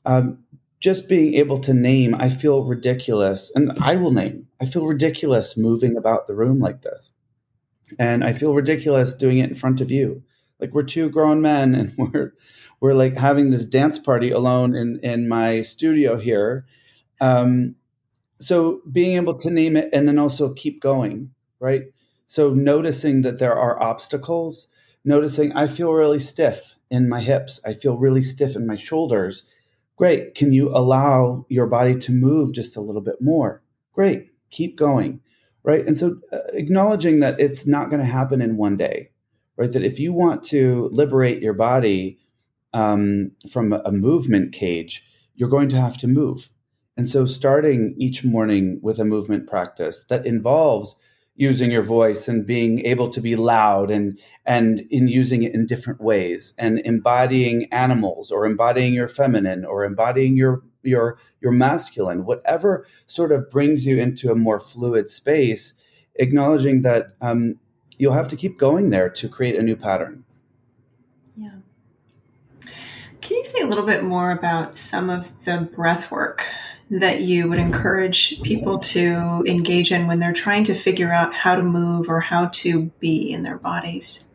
Um, 0.05 0.44
just 0.79 1.07
being 1.07 1.33
able 1.35 1.59
to 1.59 1.73
name, 1.73 2.15
I 2.15 2.29
feel 2.29 2.63
ridiculous, 2.63 3.51
and 3.55 3.71
I 3.79 3.95
will 3.95 4.11
name, 4.11 4.47
I 4.61 4.65
feel 4.65 4.85
ridiculous 4.85 5.57
moving 5.57 5.97
about 5.97 6.27
the 6.27 6.35
room 6.35 6.59
like 6.59 6.81
this. 6.81 7.11
And 7.99 8.23
I 8.23 8.33
feel 8.33 8.53
ridiculous 8.53 9.13
doing 9.13 9.37
it 9.37 9.49
in 9.49 9.55
front 9.55 9.79
of 9.81 9.91
you. 9.91 10.23
Like 10.59 10.73
we're 10.73 10.83
two 10.83 11.09
grown 11.09 11.41
men 11.41 11.75
and 11.75 11.93
we're 11.97 12.33
we're 12.81 12.93
like 12.93 13.17
having 13.17 13.49
this 13.49 13.65
dance 13.65 13.99
party 13.99 14.31
alone 14.31 14.75
in 14.75 14.99
in 15.01 15.27
my 15.27 15.61
studio 15.61 16.17
here. 16.17 16.65
Um, 17.21 17.75
so 18.39 18.81
being 18.91 19.15
able 19.15 19.35
to 19.35 19.49
name 19.49 19.77
it 19.77 19.89
and 19.93 20.07
then 20.07 20.19
also 20.19 20.53
keep 20.53 20.81
going, 20.81 21.31
right? 21.59 21.83
So 22.27 22.53
noticing 22.53 23.21
that 23.21 23.39
there 23.39 23.55
are 23.55 23.81
obstacles, 23.81 24.67
noticing 25.03 25.53
I 25.53 25.67
feel 25.67 25.93
really 25.93 26.19
stiff 26.19 26.75
in 26.89 27.07
my 27.07 27.21
hips, 27.21 27.59
I 27.65 27.73
feel 27.73 27.97
really 27.97 28.21
stiff 28.21 28.55
in 28.55 28.67
my 28.67 28.75
shoulders. 28.75 29.43
Great. 29.97 30.35
Can 30.35 30.51
you 30.51 30.69
allow 30.69 31.45
your 31.49 31.67
body 31.67 31.95
to 31.95 32.11
move 32.11 32.53
just 32.53 32.75
a 32.75 32.81
little 32.81 33.01
bit 33.01 33.21
more? 33.21 33.61
Great. 33.93 34.31
Keep 34.51 34.77
going. 34.77 35.21
Right. 35.63 35.85
And 35.85 35.97
so 35.97 36.17
uh, 36.31 36.39
acknowledging 36.53 37.21
that 37.21 37.39
it's 37.39 37.65
not 37.65 37.89
going 37.89 38.01
to 38.01 38.05
happen 38.05 38.41
in 38.41 38.57
one 38.57 38.77
day, 38.77 39.09
right? 39.57 39.71
That 39.71 39.83
if 39.83 39.99
you 39.99 40.13
want 40.13 40.43
to 40.45 40.89
liberate 40.91 41.41
your 41.41 41.53
body 41.53 42.19
um, 42.73 43.31
from 43.49 43.73
a, 43.73 43.81
a 43.85 43.91
movement 43.91 44.53
cage, 44.53 45.03
you're 45.33 45.49
going 45.49 45.69
to 45.69 45.81
have 45.81 45.97
to 45.99 46.07
move. 46.07 46.49
And 46.97 47.09
so 47.09 47.25
starting 47.25 47.95
each 47.97 48.23
morning 48.23 48.79
with 48.81 48.99
a 48.99 49.05
movement 49.05 49.47
practice 49.47 50.03
that 50.09 50.25
involves 50.25 50.95
using 51.35 51.71
your 51.71 51.81
voice 51.81 52.27
and 52.27 52.45
being 52.45 52.85
able 52.85 53.09
to 53.09 53.21
be 53.21 53.35
loud 53.35 53.91
and 53.91 54.17
and 54.45 54.81
in 54.89 55.07
using 55.07 55.43
it 55.43 55.53
in 55.53 55.65
different 55.65 55.99
ways 56.01 56.53
and 56.57 56.79
embodying 56.79 57.71
animals 57.71 58.31
or 58.31 58.45
embodying 58.45 58.93
your 58.93 59.07
feminine 59.07 59.65
or 59.65 59.83
embodying 59.83 60.37
your 60.37 60.63
your 60.83 61.17
your 61.41 61.51
masculine 61.51 62.25
whatever 62.25 62.85
sort 63.05 63.31
of 63.31 63.49
brings 63.49 63.85
you 63.85 63.97
into 63.99 64.31
a 64.31 64.35
more 64.35 64.59
fluid 64.59 65.09
space 65.09 65.73
acknowledging 66.15 66.81
that 66.83 67.15
um, 67.21 67.59
you'll 67.97 68.13
have 68.13 68.27
to 68.29 68.35
keep 68.35 68.57
going 68.57 68.89
there 68.89 69.09
to 69.09 69.29
create 69.29 69.55
a 69.55 69.63
new 69.63 69.75
pattern. 69.75 70.23
Yeah. 71.35 71.57
Can 73.21 73.37
you 73.37 73.45
say 73.45 73.61
a 73.61 73.67
little 73.67 73.85
bit 73.85 74.03
more 74.03 74.31
about 74.31 74.77
some 74.77 75.09
of 75.09 75.45
the 75.45 75.61
breath 75.61 76.11
work 76.11 76.47
that 76.89 77.21
you 77.21 77.49
would 77.49 77.59
encourage 77.59 78.41
people 78.43 78.77
to 78.77 79.43
engage 79.47 79.91
in 79.91 80.07
when 80.07 80.19
they're 80.19 80.33
trying 80.33 80.63
to 80.65 80.75
figure 80.75 81.11
out 81.11 81.33
how 81.33 81.55
to 81.55 81.63
move 81.63 82.09
or 82.09 82.19
how 82.19 82.47
to 82.47 82.85
be 82.99 83.31
in 83.31 83.43
their 83.43 83.57
bodies? 83.57 84.25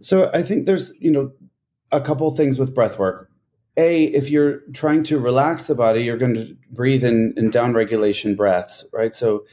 So 0.00 0.30
I 0.32 0.42
think 0.42 0.64
there's, 0.64 0.92
you 0.98 1.10
know, 1.10 1.32
a 1.90 2.00
couple 2.00 2.30
things 2.34 2.58
with 2.58 2.74
breath 2.74 2.98
work. 2.98 3.30
A, 3.76 4.04
if 4.06 4.28
you're 4.28 4.60
trying 4.72 5.04
to 5.04 5.20
relax 5.20 5.66
the 5.66 5.74
body, 5.74 6.02
you're 6.02 6.18
going 6.18 6.34
to 6.34 6.56
breathe 6.70 7.04
in, 7.04 7.32
in 7.36 7.50
down 7.50 7.74
regulation 7.74 8.34
breaths, 8.34 8.84
right? 8.92 9.14
So 9.14 9.46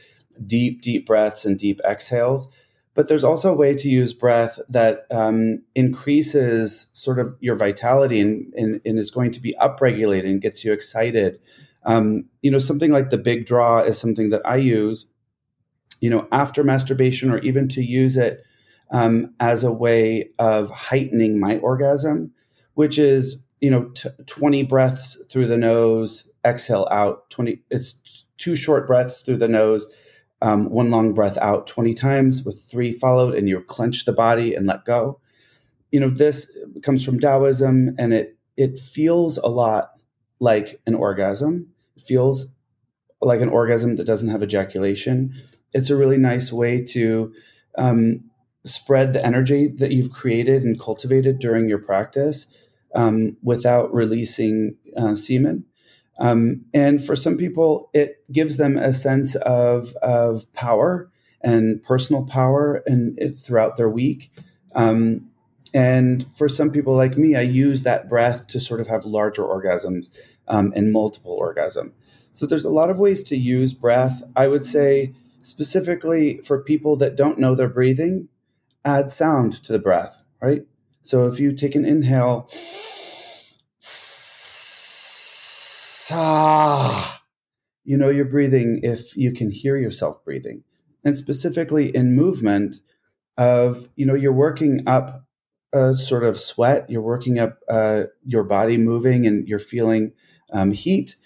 deep, 0.44 0.82
deep 0.82 1.06
breaths 1.06 1.44
and 1.44 1.56
deep 1.56 1.80
exhales. 1.84 2.48
But 2.94 3.08
there's 3.08 3.24
also 3.24 3.52
a 3.52 3.56
way 3.56 3.74
to 3.74 3.88
use 3.88 4.14
breath 4.14 4.58
that 4.68 5.06
um, 5.10 5.62
increases 5.74 6.88
sort 6.92 7.18
of 7.18 7.36
your 7.40 7.54
vitality 7.54 8.20
and, 8.20 8.52
and, 8.54 8.80
and 8.84 8.98
is 8.98 9.10
going 9.10 9.30
to 9.32 9.40
be 9.40 9.54
upregulated 9.60 10.24
and 10.24 10.40
gets 10.40 10.64
you 10.64 10.72
excited 10.72 11.38
um, 11.86 12.24
you 12.42 12.50
know, 12.50 12.58
something 12.58 12.90
like 12.90 13.10
the 13.10 13.18
big 13.18 13.46
draw 13.46 13.78
is 13.78 13.98
something 13.98 14.30
that 14.30 14.42
I 14.44 14.56
use, 14.56 15.06
you 16.00 16.10
know, 16.10 16.26
after 16.32 16.64
masturbation 16.64 17.30
or 17.30 17.38
even 17.38 17.68
to 17.68 17.82
use 17.82 18.16
it 18.16 18.42
um, 18.90 19.34
as 19.38 19.62
a 19.62 19.72
way 19.72 20.30
of 20.38 20.68
heightening 20.70 21.38
my 21.38 21.58
orgasm, 21.58 22.32
which 22.74 22.98
is, 22.98 23.38
you 23.60 23.70
know, 23.70 23.84
t- 23.94 24.08
20 24.26 24.64
breaths 24.64 25.16
through 25.30 25.46
the 25.46 25.56
nose, 25.56 26.28
exhale 26.44 26.88
out 26.90 27.30
20. 27.30 27.62
It's 27.70 28.26
two 28.36 28.56
short 28.56 28.88
breaths 28.88 29.22
through 29.22 29.38
the 29.38 29.48
nose, 29.48 29.86
um, 30.42 30.68
one 30.68 30.90
long 30.90 31.14
breath 31.14 31.38
out 31.38 31.68
20 31.68 31.94
times 31.94 32.42
with 32.42 32.60
three 32.60 32.90
followed, 32.90 33.34
and 33.34 33.48
you 33.48 33.60
clench 33.60 34.04
the 34.04 34.12
body 34.12 34.54
and 34.54 34.66
let 34.66 34.84
go. 34.84 35.20
You 35.92 36.00
know, 36.00 36.10
this 36.10 36.50
comes 36.82 37.04
from 37.04 37.20
Taoism 37.20 37.94
and 37.96 38.12
it, 38.12 38.36
it 38.56 38.76
feels 38.76 39.38
a 39.38 39.46
lot 39.46 39.92
like 40.40 40.80
an 40.86 40.94
orgasm 40.94 41.68
feels 41.98 42.46
like 43.20 43.40
an 43.40 43.48
orgasm 43.48 43.96
that 43.96 44.06
doesn't 44.06 44.28
have 44.28 44.42
ejaculation. 44.42 45.34
It's 45.72 45.90
a 45.90 45.96
really 45.96 46.18
nice 46.18 46.52
way 46.52 46.82
to 46.84 47.32
um, 47.76 48.24
spread 48.64 49.12
the 49.12 49.24
energy 49.24 49.68
that 49.68 49.92
you've 49.92 50.10
created 50.10 50.62
and 50.62 50.78
cultivated 50.78 51.38
during 51.38 51.68
your 51.68 51.78
practice 51.78 52.46
um, 52.94 53.36
without 53.42 53.92
releasing 53.92 54.76
uh, 54.96 55.14
semen. 55.14 55.64
Um, 56.18 56.64
and 56.72 57.04
for 57.04 57.14
some 57.14 57.36
people, 57.36 57.90
it 57.92 58.24
gives 58.32 58.56
them 58.56 58.76
a 58.76 58.94
sense 58.94 59.34
of, 59.36 59.94
of 59.96 60.50
power 60.54 61.10
and 61.42 61.82
personal 61.82 62.24
power 62.24 62.82
and 62.86 63.18
it, 63.18 63.34
throughout 63.34 63.76
their 63.76 63.88
week. 63.88 64.30
Um, 64.74 65.30
and 65.76 66.24
for 66.34 66.48
some 66.48 66.70
people 66.70 66.96
like 66.96 67.18
me, 67.18 67.36
I 67.36 67.42
use 67.42 67.82
that 67.82 68.08
breath 68.08 68.46
to 68.46 68.58
sort 68.58 68.80
of 68.80 68.86
have 68.86 69.04
larger 69.04 69.42
orgasms 69.42 70.08
um, 70.48 70.72
and 70.74 70.90
multiple 70.90 71.32
orgasm. 71.32 71.92
So 72.32 72.46
there's 72.46 72.64
a 72.64 72.70
lot 72.70 72.88
of 72.88 72.98
ways 72.98 73.22
to 73.24 73.36
use 73.36 73.74
breath. 73.74 74.22
I 74.34 74.48
would 74.48 74.64
say 74.64 75.12
specifically 75.42 76.38
for 76.38 76.62
people 76.62 76.96
that 76.96 77.14
don't 77.14 77.38
know 77.38 77.54
their 77.54 77.68
breathing, 77.68 78.30
add 78.86 79.12
sound 79.12 79.62
to 79.64 79.72
the 79.72 79.78
breath, 79.78 80.22
right? 80.40 80.62
So 81.02 81.26
if 81.26 81.38
you 81.38 81.52
take 81.52 81.74
an 81.74 81.84
inhale, 81.84 82.48
you 87.84 87.98
know 87.98 88.08
you're 88.08 88.24
breathing 88.24 88.80
if 88.82 89.14
you 89.14 89.30
can 89.30 89.50
hear 89.50 89.76
yourself 89.76 90.24
breathing. 90.24 90.64
And 91.04 91.18
specifically 91.18 91.94
in 91.94 92.16
movement 92.16 92.80
of, 93.36 93.90
you 93.94 94.06
know, 94.06 94.14
you're 94.14 94.32
working 94.32 94.82
up 94.88 95.25
a 95.72 95.94
sort 95.94 96.24
of 96.24 96.38
sweat, 96.38 96.88
you're 96.88 97.02
working 97.02 97.38
up 97.38 97.58
uh, 97.68 98.04
your 98.24 98.44
body 98.44 98.76
moving 98.76 99.26
and 99.26 99.46
you're 99.48 99.58
feeling 99.58 100.12
um, 100.52 100.72
heat. 100.72 101.16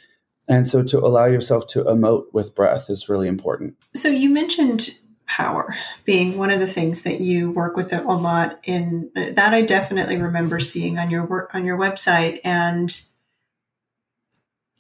And 0.48 0.68
so 0.68 0.83
to 0.83 0.98
allow 0.98 1.26
yourself 1.26 1.66
to 1.68 1.85
emote 1.85 2.24
with 2.33 2.55
breath 2.55 2.90
is 2.90 3.09
really 3.09 3.29
important. 3.29 3.76
So 3.94 4.09
you 4.09 4.31
mentioned 4.31 4.98
power 5.26 5.76
being 6.05 6.37
one 6.37 6.50
of 6.50 6.59
the 6.59 6.66
things 6.66 7.03
that 7.05 7.20
you 7.20 7.53
work 7.53 7.76
with 7.76 7.92
a 7.92 8.03
lot 8.03 8.59
in 8.64 9.11
that 9.14 9.55
I 9.55 9.62
definitely 9.62 10.16
remember 10.16 10.59
seeing 10.59 10.98
on 10.98 11.09
your 11.09 11.24
work 11.24 11.55
on 11.55 11.64
your 11.64 11.79
website 11.79 12.40
and 12.42 12.90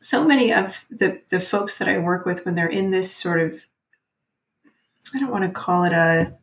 so 0.00 0.26
many 0.26 0.52
of 0.52 0.86
the 0.90 1.22
the 1.30 1.38
folks 1.38 1.78
that 1.78 1.88
I 1.88 1.98
work 1.98 2.26
with 2.26 2.44
when 2.44 2.56
they're 2.56 2.66
in 2.66 2.90
this 2.90 3.14
sort 3.14 3.40
of 3.40 3.62
I 5.14 5.20
don't 5.20 5.30
want 5.30 5.44
to 5.44 5.50
call 5.50 5.84
it 5.84 5.92
a 5.92 6.36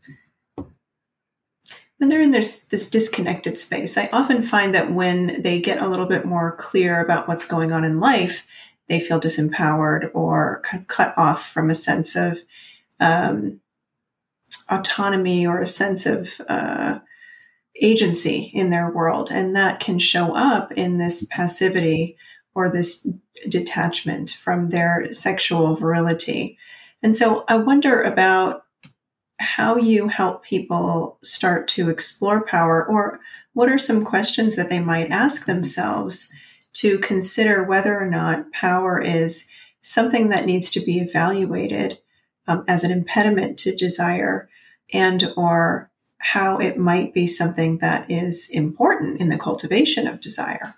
when 1.97 2.10
they're 2.10 2.21
in 2.21 2.31
this 2.31 2.60
this 2.60 2.89
disconnected 2.89 3.60
space, 3.60 3.97
I 3.97 4.10
often 4.13 4.43
find 4.43 4.75
that 4.75 4.91
when 4.91 5.41
they 5.41 5.60
get 5.60 5.81
a 5.81 5.88
little 5.88 6.05
bit 6.05 6.25
more 6.25 6.55
clear 6.55 6.99
about 6.99 7.27
what's 7.27 7.47
going 7.47 7.71
on 7.71 7.83
in 7.83 7.99
life, 7.99 8.45
they 8.88 8.99
feel 8.99 9.19
disempowered 9.19 10.12
or 10.13 10.62
kind 10.63 10.81
of 10.81 10.88
cut 10.88 11.13
off 11.17 11.51
from 11.51 11.69
a 11.69 11.75
sense 11.75 12.15
of 12.15 12.39
um, 12.99 13.60
autonomy 14.69 15.47
or 15.47 15.60
a 15.60 15.67
sense 15.67 16.05
of 16.05 16.29
uh, 16.47 16.99
agency 17.81 18.51
in 18.53 18.69
their 18.69 18.91
world, 18.91 19.29
and 19.31 19.55
that 19.55 19.79
can 19.79 19.97
show 19.97 20.36
up 20.36 20.71
in 20.73 20.99
this 20.99 21.25
passivity 21.31 22.15
or 22.53 22.69
this 22.69 23.07
detachment 23.49 24.31
from 24.31 24.69
their 24.69 25.12
sexual 25.12 25.75
virility. 25.75 26.57
And 27.01 27.15
so, 27.15 27.43
I 27.47 27.57
wonder 27.57 28.01
about 28.01 28.65
how 29.39 29.78
you 29.78 30.08
help 30.08 30.43
people 30.43 31.17
start 31.23 31.67
to 31.69 31.89
explore 31.89 32.43
power, 32.43 32.86
or 32.86 33.19
what 33.54 33.69
are 33.69 33.78
some 33.78 34.04
questions 34.04 34.56
that 34.56 34.69
they 34.69 34.80
might 34.80 35.10
ask 35.10 35.45
themselves 35.45 36.32
to 36.73 37.00
consider 37.00 37.63
whether 37.63 38.00
or 38.00 38.10
not 38.10 38.52
power 38.52 39.02
is 39.02 39.50
something 39.82 40.30
that 40.30 40.45
needs 40.45 40.69
to 40.71 40.80
be 40.80 41.00
evaluated 41.00 42.00
um, 42.47 42.63
as 42.67 42.84
an 42.84 42.91
impediment 42.91 43.58
to 43.60 43.76
desire 43.76 44.50
and 44.93 45.34
or 45.36 45.91
how 46.19 46.58
it 46.58 46.78
might 46.78 47.13
be 47.13 47.28
something 47.28 47.78
that 47.78 48.10
is 48.10 48.50
important 48.52 49.21
in 49.21 49.30
the 49.30 49.38
cultivation 49.38 50.08
of 50.08 50.19
desire? 50.19 50.76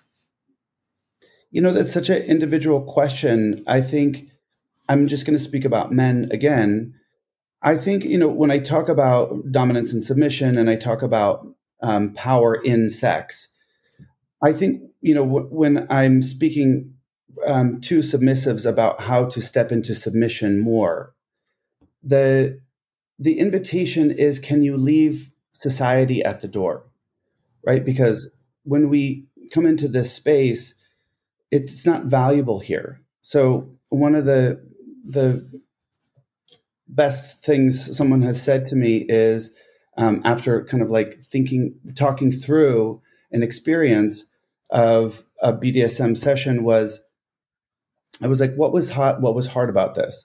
You 1.50 1.62
know 1.62 1.72
that's 1.72 1.92
such 1.92 2.08
an 2.08 2.22
individual 2.22 2.82
question. 2.82 3.64
I 3.66 3.80
think 3.80 4.28
i'm 4.88 5.06
just 5.06 5.24
going 5.24 5.36
to 5.38 5.42
speak 5.42 5.64
about 5.64 5.92
men 5.92 6.28
again 6.32 6.94
I 7.62 7.76
think, 7.76 8.04
you 8.04 8.18
know, 8.18 8.28
when 8.28 8.50
I 8.50 8.58
talk 8.58 8.88
about 8.88 9.50
dominance 9.50 9.92
and 9.92 10.02
submission 10.02 10.56
and 10.56 10.70
I 10.70 10.76
talk 10.76 11.02
about 11.02 11.46
um, 11.82 12.14
power 12.14 12.54
in 12.54 12.90
sex, 12.90 13.48
I 14.42 14.52
think, 14.52 14.82
you 15.00 15.14
know, 15.14 15.24
w- 15.24 15.48
when 15.50 15.86
I'm 15.90 16.22
speaking 16.22 16.94
um, 17.46 17.80
to 17.82 17.98
submissives 17.98 18.66
about 18.66 19.02
how 19.02 19.26
to 19.26 19.40
step 19.40 19.70
into 19.72 19.94
submission 19.94 20.58
more, 20.58 21.14
the 22.02 22.60
the 23.18 23.38
invitation 23.38 24.10
is 24.10 24.38
can 24.38 24.62
you 24.62 24.78
leave 24.78 25.30
society 25.52 26.24
at 26.24 26.40
the 26.40 26.48
door 26.48 26.86
right 27.66 27.84
because 27.84 28.30
when 28.62 28.88
we 28.88 29.26
come 29.52 29.66
into 29.66 29.86
this 29.86 30.10
space 30.10 30.74
it's 31.50 31.86
not 31.86 32.04
valuable 32.04 32.60
here. 32.60 33.00
So 33.22 33.70
one 33.88 34.14
of 34.14 34.24
the 34.24 34.64
the 35.04 35.60
best 36.94 37.44
things 37.44 37.96
someone 37.96 38.22
has 38.22 38.42
said 38.42 38.64
to 38.66 38.76
me 38.76 38.98
is 39.08 39.50
um, 39.96 40.22
after 40.24 40.64
kind 40.64 40.82
of 40.82 40.90
like 40.90 41.14
thinking, 41.18 41.74
talking 41.94 42.32
through 42.32 43.00
an 43.32 43.42
experience 43.42 44.24
of 44.70 45.24
a 45.42 45.52
BDSM 45.52 46.16
session 46.16 46.62
was 46.62 47.00
I 48.22 48.26
was 48.26 48.40
like, 48.40 48.54
what 48.54 48.72
was 48.72 48.90
hot? 48.90 49.20
What 49.20 49.34
was 49.34 49.46
hard 49.46 49.70
about 49.70 49.94
this? 49.94 50.24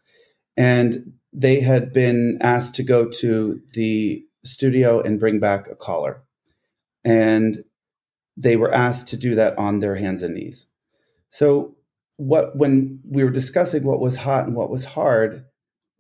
And 0.58 1.13
they 1.32 1.60
had 1.60 1.93
been 1.93 2.38
asked 2.41 2.75
to 2.75 2.84
go 2.84 3.08
to 3.08 3.62
the 3.73 4.25
studio 4.43 5.01
and 5.01 5.19
bring 5.19 5.39
back 5.39 5.67
a 5.67 5.75
collar. 5.75 6.23
And 7.04 7.63
they 8.38 8.56
were 8.56 8.73
asked 8.73 9.08
to 9.08 9.17
do 9.17 9.36
that 9.36 9.58
on 9.58 9.80
their 9.80 9.95
hands 9.95 10.23
and 10.23 10.34
knees. 10.36 10.67
So 11.30 11.75
what 12.17 12.58
when 12.58 12.99
we 13.10 13.23
were 13.23 13.30
discussing 13.30 13.84
what 13.84 13.99
was 13.99 14.17
hot 14.17 14.45
and 14.45 14.56
what 14.56 14.69
was 14.69 14.86
hard, 14.86 15.45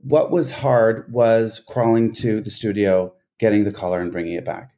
what 0.05 0.29
was 0.29 0.51
hard 0.51 1.11
was 1.11 1.63
crawling 1.67 2.13
to 2.13 2.39
the 2.39 2.51
studio, 2.51 3.11
getting 3.39 3.63
the 3.63 3.71
collar 3.71 3.99
and 3.99 4.11
bringing 4.11 4.33
it 4.33 4.45
back. 4.45 4.71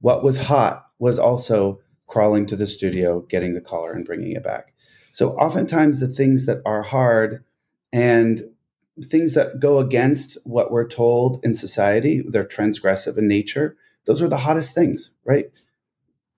What 0.00 0.22
was 0.22 0.38
hot 0.38 0.86
was 1.00 1.18
also 1.18 1.80
crawling 2.06 2.46
to 2.46 2.54
the 2.54 2.68
studio, 2.68 3.22
getting 3.22 3.54
the 3.54 3.60
collar 3.60 3.92
and 3.92 4.04
bringing 4.04 4.30
it 4.30 4.44
back. 4.44 4.72
So 5.10 5.32
oftentimes 5.32 5.98
the 5.98 6.06
things 6.06 6.46
that 6.46 6.62
are 6.64 6.82
hard 6.82 7.42
and 7.92 8.42
things 9.02 9.34
that 9.34 9.58
go 9.58 9.78
against 9.78 10.38
what 10.44 10.70
we're 10.70 10.86
told 10.86 11.40
in 11.42 11.54
society, 11.54 12.22
they're 12.28 12.44
transgressive 12.44 13.18
in 13.18 13.26
nature. 13.26 13.76
Those 14.06 14.22
are 14.22 14.28
the 14.28 14.38
hottest 14.38 14.76
things, 14.76 15.10
right? 15.24 15.46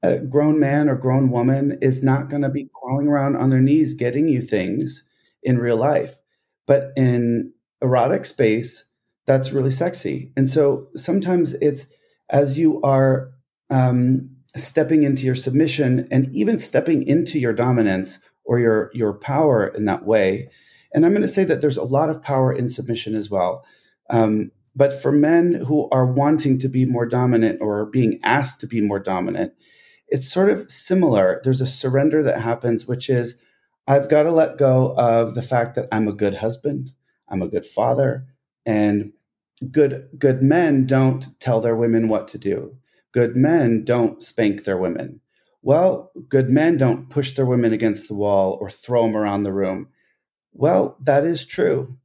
A 0.03 0.19
grown 0.19 0.59
man 0.59 0.89
or 0.89 0.97
grown 0.97 1.31
woman 1.31 1.77
is 1.83 2.03
not 2.03 2.31
going 2.31 2.43
to 2.43 2.49
be 2.49 2.71
crawling 2.73 3.07
around 3.07 3.37
on 3.37 3.51
their 3.51 3.61
knees 3.61 3.93
getting 3.93 4.29
you 4.29 4.41
things 4.41 5.05
in 5.43 5.59
real 5.59 5.77
life. 5.77 6.17
But 6.67 6.93
in 6.97 7.53
erotic 7.83 8.25
space, 8.25 8.85
that's 9.27 9.53
really 9.53 9.71
sexy. 9.71 10.33
And 10.37 10.49
so 10.51 10.89
sometimes 10.95 11.55
it's 11.55 11.87
as 12.31 12.59
you 12.59 12.81
are 12.83 13.31
um, 13.71 14.31
stepping 14.57 15.03
into 15.03 15.27
your 15.27 15.35
submission 15.35 16.07
and 16.11 16.35
even 16.35 16.59
stepping 16.59 17.07
into 17.07 17.39
your 17.39 17.53
dominance 17.53 18.19
or 18.45 18.59
your 18.59 18.91
your 18.95 19.13
power 19.13 19.67
in 19.67 19.85
that 19.87 20.05
way. 20.05 20.51
And 20.93 21.05
I'm 21.05 21.13
going 21.13 21.23
to 21.23 21.29
say 21.29 21.45
that 21.45 21.61
there's 21.61 21.77
a 21.77 21.83
lot 21.83 22.11
of 22.11 22.23
power 22.23 22.53
in 22.53 22.69
submission 22.69 23.15
as 23.15 23.29
well. 23.29 23.65
Um, 24.11 24.53
but 24.77 24.93
for 24.93 25.13
men 25.13 25.55
who 25.67 25.89
are 25.91 26.07
wanting 26.07 26.59
to 26.59 26.69
be 26.69 26.85
more 26.85 27.07
dominant 27.07 27.61
or 27.61 27.87
being 27.87 28.21
asked 28.23 28.61
to 28.61 28.67
be 28.67 28.81
more 28.81 28.99
dominant, 28.99 29.53
it's 30.09 30.31
sort 30.31 30.51
of 30.51 30.71
similar. 30.71 31.41
There's 31.45 31.61
a 31.61 31.67
surrender 31.67 32.23
that 32.23 32.41
happens, 32.41 32.87
which 32.87 33.09
is 33.09 33.37
I've 33.87 34.09
got 34.09 34.25
to 34.25 34.33
let 34.33 34.59
go 34.59 34.95
of 34.97 35.35
the 35.35 35.43
fact 35.43 35.75
that 35.75 35.89
I'm 35.93 36.09
a 36.09 36.13
good 36.13 36.35
husband, 36.35 36.93
I'm 37.35 37.42
a 37.42 37.49
good 37.49 37.64
father, 37.64 38.27
and 38.64 39.12
good 39.73 40.09
good 40.16 40.40
men 40.40 40.87
don't 40.87 41.38
tell 41.40 41.61
their 41.61 41.75
women 41.75 42.09
what 42.09 42.29
to 42.29 42.38
do. 42.38 42.77
Good 43.11 43.35
men 43.35 43.85
don't 43.85 44.23
spank 44.23 44.62
their 44.62 44.79
women. 44.79 45.20
Well, 45.61 46.12
good 46.29 46.49
men 46.49 46.77
don't 46.77 47.11
push 47.11 47.33
their 47.33 47.44
women 47.44 47.73
against 47.73 48.07
the 48.07 48.14
wall 48.14 48.57
or 48.61 48.70
throw 48.70 49.03
them 49.03 49.16
around 49.16 49.42
the 49.42 49.53
room. 49.53 49.88
Well, 50.53 50.97
that 51.01 51.25
is 51.25 51.44
true. 51.44 51.97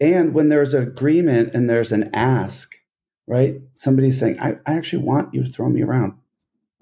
And 0.00 0.32
when 0.32 0.48
there's 0.48 0.72
an 0.72 0.84
agreement 0.84 1.50
and 1.52 1.68
there's 1.68 1.92
an 1.92 2.10
ask, 2.14 2.76
right? 3.26 3.60
Somebody's 3.74 4.18
saying, 4.18 4.38
I, 4.40 4.52
I 4.66 4.74
actually 4.74 5.02
want 5.02 5.34
you 5.34 5.44
to 5.44 5.50
throw 5.50 5.68
me 5.68 5.82
around. 5.82 6.14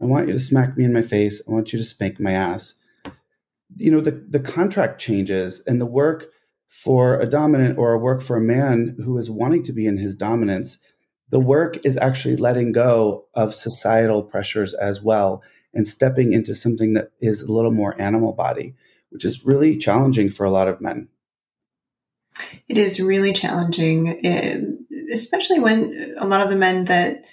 I 0.00 0.04
want 0.04 0.28
you 0.28 0.34
to 0.34 0.40
smack 0.40 0.76
me 0.76 0.84
in 0.84 0.92
my 0.92 1.02
face. 1.02 1.40
I 1.48 1.50
want 1.50 1.72
you 1.72 1.78
to 1.78 1.84
spank 1.84 2.20
my 2.20 2.32
ass. 2.32 2.74
You 3.76 3.90
know, 3.90 4.00
the, 4.00 4.12
the 4.12 4.40
contract 4.40 5.00
changes 5.00 5.60
and 5.66 5.80
the 5.80 5.86
work 5.86 6.30
for 6.68 7.18
a 7.20 7.26
dominant 7.26 7.79
or 7.79 7.92
a 7.92 7.98
work 7.98 8.22
for 8.22 8.37
a 8.37 8.40
man 8.40 8.96
who 9.05 9.16
is 9.18 9.31
wanting 9.31 9.62
to 9.62 9.72
be 9.72 9.87
in 9.87 9.98
his 9.98 10.16
dominance 10.16 10.79
the 11.31 11.40
work 11.40 11.85
is 11.85 11.96
actually 11.96 12.37
letting 12.37 12.72
go 12.72 13.26
of 13.35 13.55
societal 13.55 14.22
pressures 14.22 14.74
as 14.74 15.02
well 15.02 15.42
and 15.74 15.87
stepping 15.87 16.33
into 16.33 16.55
something 16.55 16.94
that 16.94 17.11
is 17.20 17.42
a 17.42 17.52
little 17.52 17.72
more 17.72 18.00
animal 18.00 18.33
body, 18.33 18.74
which 19.11 19.24
is 19.24 19.44
really 19.44 19.76
challenging 19.76 20.31
for 20.31 20.46
a 20.46 20.50
lot 20.50 20.68
of 20.68 20.81
men. 20.81 21.09
It 22.68 22.79
is 22.79 23.00
really 23.00 23.33
challenging, 23.33 24.24
eh, 24.24 24.61
especially 25.12 25.59
when 25.59 26.14
a 26.18 26.26
lot 26.26 26.40
of 26.40 26.50
the 26.50 26.57
men 26.57 26.85
that 26.85 27.24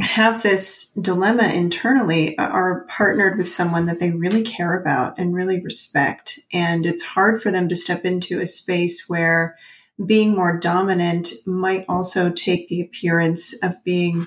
have 0.00 0.42
this 0.42 0.90
dilemma 1.00 1.44
internally 1.44 2.36
are 2.38 2.84
partnered 2.88 3.36
with 3.38 3.48
someone 3.48 3.86
that 3.86 4.00
they 4.00 4.10
really 4.10 4.42
care 4.42 4.78
about 4.78 5.18
and 5.18 5.34
really 5.34 5.60
respect. 5.60 6.38
And 6.52 6.86
it's 6.86 7.02
hard 7.02 7.42
for 7.42 7.50
them 7.50 7.68
to 7.68 7.76
step 7.76 8.04
into 8.04 8.40
a 8.40 8.46
space 8.46 9.08
where 9.08 9.56
being 10.04 10.34
more 10.34 10.58
dominant 10.58 11.30
might 11.46 11.84
also 11.88 12.30
take 12.30 12.68
the 12.68 12.80
appearance 12.80 13.62
of 13.62 13.82
being 13.84 14.26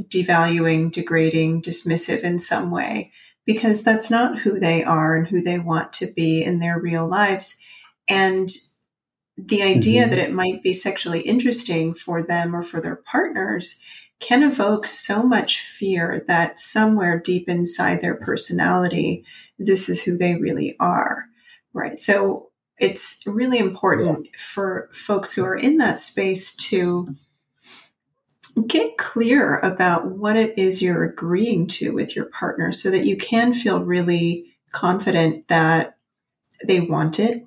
devaluing, 0.00 0.90
degrading, 0.90 1.62
dismissive 1.62 2.20
in 2.20 2.38
some 2.38 2.70
way, 2.70 3.12
because 3.44 3.84
that's 3.84 4.10
not 4.10 4.40
who 4.40 4.58
they 4.58 4.82
are 4.82 5.16
and 5.16 5.28
who 5.28 5.40
they 5.40 5.58
want 5.58 5.92
to 5.94 6.12
be 6.14 6.42
in 6.42 6.58
their 6.58 6.78
real 6.80 7.06
lives. 7.06 7.58
And 8.08 8.48
the 9.38 9.62
idea 9.62 10.02
mm-hmm. 10.02 10.10
that 10.10 10.18
it 10.18 10.32
might 10.32 10.62
be 10.62 10.72
sexually 10.72 11.20
interesting 11.20 11.94
for 11.94 12.22
them 12.22 12.54
or 12.54 12.62
for 12.62 12.80
their 12.80 12.96
partners 12.96 13.82
can 14.20 14.42
evoke 14.42 14.86
so 14.86 15.22
much 15.22 15.60
fear 15.60 16.24
that 16.26 16.58
somewhere 16.58 17.18
deep 17.18 17.48
inside 17.48 18.00
their 18.00 18.14
personality, 18.14 19.24
this 19.58 19.88
is 19.88 20.02
who 20.02 20.16
they 20.16 20.34
really 20.34 20.76
are. 20.80 21.26
Right. 21.72 21.98
So 21.98 22.50
it's 22.78 23.22
really 23.26 23.58
important 23.58 24.26
yeah. 24.26 24.30
for 24.38 24.88
folks 24.92 25.34
who 25.34 25.44
are 25.44 25.56
in 25.56 25.78
that 25.78 26.00
space 26.00 26.54
to 26.56 27.14
get 28.66 28.96
clear 28.96 29.58
about 29.58 30.06
what 30.06 30.36
it 30.36 30.58
is 30.58 30.82
you're 30.82 31.04
agreeing 31.04 31.66
to 31.66 31.90
with 31.90 32.16
your 32.16 32.24
partner 32.26 32.72
so 32.72 32.90
that 32.90 33.04
you 33.04 33.16
can 33.16 33.52
feel 33.52 33.82
really 33.82 34.46
confident 34.72 35.46
that 35.48 35.98
they 36.64 36.80
want 36.80 37.20
it 37.20 37.46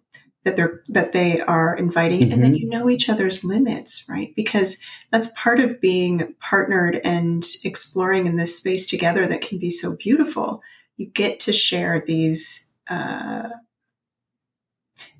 that 0.49 0.55
they're 0.55 0.83
that 0.87 1.11
they 1.11 1.41
are 1.41 1.75
inviting 1.75 2.21
mm-hmm. 2.21 2.31
and 2.33 2.43
that 2.43 2.47
mm-hmm. 2.47 2.55
you 2.55 2.69
know 2.69 2.89
each 2.89 3.09
other's 3.09 3.43
limits 3.43 4.05
right 4.09 4.33
because 4.35 4.79
that's 5.11 5.31
part 5.35 5.59
of 5.59 5.79
being 5.79 6.33
partnered 6.39 6.99
and 7.03 7.45
exploring 7.63 8.25
in 8.27 8.35
this 8.35 8.57
space 8.57 8.85
together 8.85 9.27
that 9.27 9.41
can 9.41 9.57
be 9.57 9.69
so 9.69 9.95
beautiful 9.95 10.61
you 10.97 11.05
get 11.05 11.39
to 11.39 11.53
share 11.53 12.03
these 12.05 12.71
uh, 12.89 13.49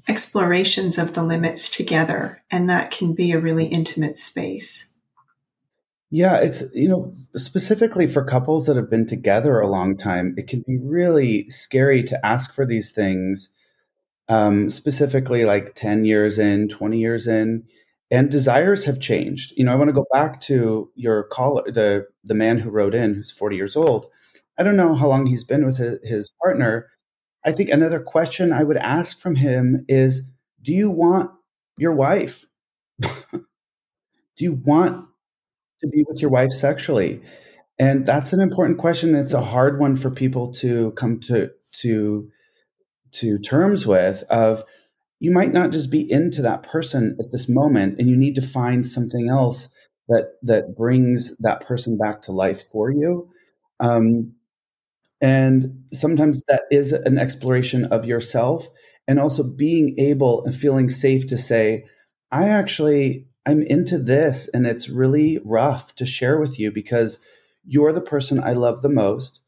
explorations 0.09 0.97
of 0.97 1.13
the 1.13 1.23
limits 1.23 1.69
together. 1.69 2.43
And 2.51 2.69
that 2.69 2.91
can 2.91 3.13
be 3.13 3.31
a 3.31 3.39
really 3.39 3.65
intimate 3.65 4.17
space. 4.17 4.93
Yeah, 6.11 6.37
it's, 6.37 6.63
you 6.73 6.89
know, 6.89 7.13
specifically 7.35 8.07
for 8.07 8.23
couples 8.23 8.65
that 8.65 8.75
have 8.75 8.89
been 8.89 9.05
together 9.05 9.59
a 9.59 9.69
long 9.69 9.95
time, 9.95 10.33
it 10.37 10.47
can 10.47 10.63
be 10.65 10.79
really 10.79 11.47
scary 11.49 12.03
to 12.03 12.25
ask 12.25 12.51
for 12.51 12.65
these 12.65 12.91
things, 12.91 13.49
um, 14.29 14.69
specifically 14.69 15.45
like 15.45 15.75
10 15.75 16.05
years 16.05 16.39
in, 16.39 16.69
20 16.69 16.99
years 16.99 17.27
in. 17.27 17.63
And 18.11 18.31
desires 18.31 18.85
have 18.85 18.99
changed. 18.99 19.53
You 19.55 19.65
know, 19.65 19.71
I 19.71 19.75
want 19.75 19.89
to 19.89 19.93
go 19.93 20.05
back 20.11 20.39
to 20.41 20.89
your 20.95 21.23
caller, 21.25 21.69
the 21.71 22.07
the 22.23 22.33
man 22.33 22.57
who 22.57 22.71
wrote 22.71 22.95
in, 22.95 23.13
who's 23.13 23.31
40 23.31 23.55
years 23.55 23.75
old. 23.75 24.07
I 24.57 24.63
don't 24.63 24.77
know 24.77 24.95
how 24.95 25.07
long 25.07 25.27
he's 25.27 25.43
been 25.43 25.63
with 25.65 25.77
his, 25.77 25.99
his 26.03 26.31
partner, 26.41 26.87
I 27.45 27.51
think 27.51 27.69
another 27.69 27.99
question 27.99 28.51
I 28.51 28.63
would 28.63 28.77
ask 28.77 29.17
from 29.19 29.35
him 29.35 29.85
is 29.87 30.21
Do 30.61 30.73
you 30.73 30.89
want 30.91 31.31
your 31.77 31.93
wife? 31.93 32.45
Do 33.01 33.39
you 34.39 34.53
want 34.53 35.07
to 35.81 35.87
be 35.87 36.05
with 36.07 36.21
your 36.21 36.31
wife 36.31 36.51
sexually? 36.51 37.21
And 37.77 38.05
that's 38.05 38.33
an 38.33 38.41
important 38.41 38.77
question. 38.77 39.15
It's 39.15 39.33
a 39.33 39.41
hard 39.41 39.79
one 39.79 39.95
for 39.95 40.11
people 40.11 40.51
to 40.53 40.91
come 40.91 41.19
to 41.21 41.51
to 41.81 42.29
to 43.13 43.37
terms 43.39 43.85
with 43.85 44.23
of 44.23 44.63
you 45.19 45.31
might 45.31 45.51
not 45.51 45.71
just 45.71 45.91
be 45.91 46.09
into 46.09 46.41
that 46.41 46.63
person 46.63 47.17
at 47.19 47.31
this 47.31 47.49
moment 47.49 47.99
and 47.99 48.09
you 48.09 48.15
need 48.15 48.35
to 48.35 48.41
find 48.41 48.85
something 48.85 49.29
else 49.29 49.69
that 50.07 50.33
that 50.43 50.75
brings 50.75 51.35
that 51.37 51.61
person 51.61 51.97
back 51.97 52.21
to 52.21 52.31
life 52.31 52.61
for 52.71 52.89
you 52.89 53.29
um, 53.79 54.33
and 55.21 55.83
sometimes 55.93 56.43
that 56.47 56.63
is 56.71 56.93
an 56.93 57.17
exploration 57.17 57.85
of 57.85 58.05
yourself 58.05 58.67
and 59.07 59.19
also 59.19 59.43
being 59.43 59.95
able 59.97 60.43
and 60.45 60.53
feeling 60.53 60.89
safe 60.89 61.27
to 61.27 61.37
say, 61.37 61.85
I 62.31 62.47
actually, 62.47 63.25
I'm 63.45 63.63
into 63.63 63.97
this 63.97 64.47
and 64.53 64.65
it's 64.65 64.89
really 64.89 65.39
rough 65.43 65.95
to 65.95 66.05
share 66.05 66.39
with 66.39 66.59
you 66.59 66.71
because 66.71 67.19
you're 67.65 67.91
the 67.91 68.01
person 68.01 68.41
I 68.41 68.53
love 68.53 68.81
the 68.81 68.89
most. 68.89 69.41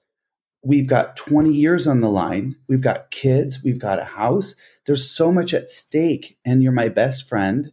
We've 0.63 0.87
got 0.87 1.15
20 1.15 1.51
years 1.51 1.87
on 1.87 1.99
the 1.99 2.09
line. 2.09 2.55
We've 2.67 2.81
got 2.81 3.09
kids. 3.09 3.63
We've 3.63 3.79
got 3.79 3.99
a 3.99 4.05
house. 4.05 4.55
There's 4.85 5.09
so 5.09 5.31
much 5.31 5.53
at 5.53 5.69
stake, 5.69 6.37
and 6.45 6.61
you're 6.61 6.71
my 6.71 6.89
best 6.89 7.27
friend. 7.27 7.71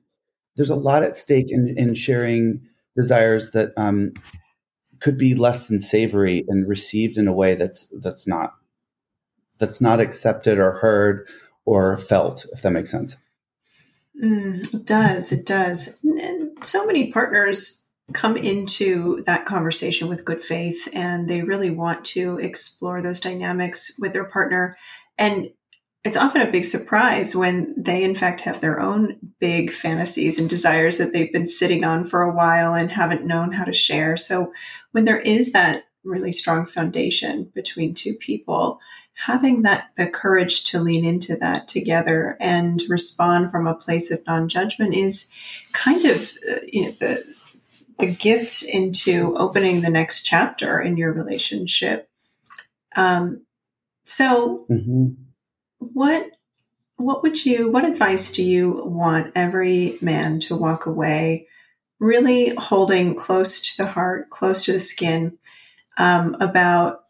There's 0.56 0.70
a 0.70 0.74
lot 0.74 1.02
at 1.02 1.16
stake 1.16 1.46
in, 1.50 1.74
in 1.76 1.94
sharing 1.94 2.62
desires 2.96 3.50
that 3.50 3.72
um, 3.76 4.14
could 5.00 5.18
be 5.18 5.34
less 5.34 5.68
than 5.68 5.80
savory 5.80 6.44
and 6.48 6.66
received 6.66 7.16
in 7.16 7.28
a 7.28 7.32
way 7.32 7.54
that's 7.54 7.88
that's 8.00 8.26
not 8.26 8.54
that's 9.58 9.80
not 9.80 10.00
accepted 10.00 10.58
or 10.58 10.72
heard 10.72 11.28
or 11.64 11.96
felt, 11.96 12.46
if 12.52 12.62
that 12.62 12.72
makes 12.72 12.90
sense. 12.90 13.16
Mm, 14.22 14.74
it 14.74 14.86
does. 14.86 15.32
It 15.32 15.46
does. 15.46 15.98
And 16.02 16.50
so 16.62 16.86
many 16.86 17.12
partners 17.12 17.77
come 18.12 18.36
into 18.36 19.22
that 19.26 19.46
conversation 19.46 20.08
with 20.08 20.24
good 20.24 20.42
faith 20.42 20.88
and 20.92 21.28
they 21.28 21.42
really 21.42 21.70
want 21.70 22.04
to 22.04 22.38
explore 22.38 23.02
those 23.02 23.20
dynamics 23.20 23.96
with 23.98 24.12
their 24.12 24.24
partner. 24.24 24.76
And 25.18 25.50
it's 26.04 26.16
often 26.16 26.40
a 26.40 26.50
big 26.50 26.64
surprise 26.64 27.36
when 27.36 27.74
they, 27.76 28.02
in 28.02 28.14
fact, 28.14 28.40
have 28.42 28.60
their 28.60 28.80
own 28.80 29.18
big 29.40 29.70
fantasies 29.70 30.38
and 30.38 30.48
desires 30.48 30.96
that 30.96 31.12
they've 31.12 31.32
been 31.32 31.48
sitting 31.48 31.84
on 31.84 32.04
for 32.04 32.22
a 32.22 32.34
while 32.34 32.72
and 32.72 32.90
haven't 32.90 33.26
known 33.26 33.52
how 33.52 33.64
to 33.64 33.72
share. 33.72 34.16
So, 34.16 34.52
when 34.92 35.04
there 35.04 35.20
is 35.20 35.52
that 35.52 35.84
really 36.04 36.32
strong 36.32 36.64
foundation 36.64 37.50
between 37.54 37.94
two 37.94 38.14
people, 38.14 38.80
having 39.14 39.62
that 39.62 39.88
the 39.96 40.08
courage 40.08 40.64
to 40.64 40.80
lean 40.80 41.04
into 41.04 41.36
that 41.36 41.66
together 41.66 42.36
and 42.40 42.80
respond 42.88 43.50
from 43.50 43.66
a 43.66 43.74
place 43.74 44.10
of 44.10 44.24
non-judgment 44.26 44.94
is 44.94 45.30
kind 45.72 46.04
of 46.04 46.32
uh, 46.48 46.56
you 46.72 46.84
know 46.84 46.90
the 46.92 47.24
the 47.98 48.06
gift 48.06 48.62
into 48.62 49.34
opening 49.36 49.80
the 49.80 49.90
next 49.90 50.22
chapter 50.22 50.80
in 50.80 50.96
your 50.96 51.12
relationship. 51.12 52.08
Um, 52.96 53.44
so, 54.04 54.66
mm-hmm. 54.70 55.08
what 55.78 56.30
what 56.96 57.22
would 57.22 57.44
you 57.44 57.70
what 57.70 57.84
advice 57.84 58.32
do 58.32 58.42
you 58.42 58.82
want 58.84 59.32
every 59.34 59.98
man 60.00 60.40
to 60.40 60.56
walk 60.56 60.86
away 60.86 61.46
really 62.00 62.54
holding 62.54 63.14
close 63.14 63.60
to 63.60 63.82
the 63.82 63.88
heart, 63.88 64.30
close 64.30 64.64
to 64.64 64.72
the 64.72 64.78
skin 64.78 65.38
um, 65.96 66.36
about 66.40 67.04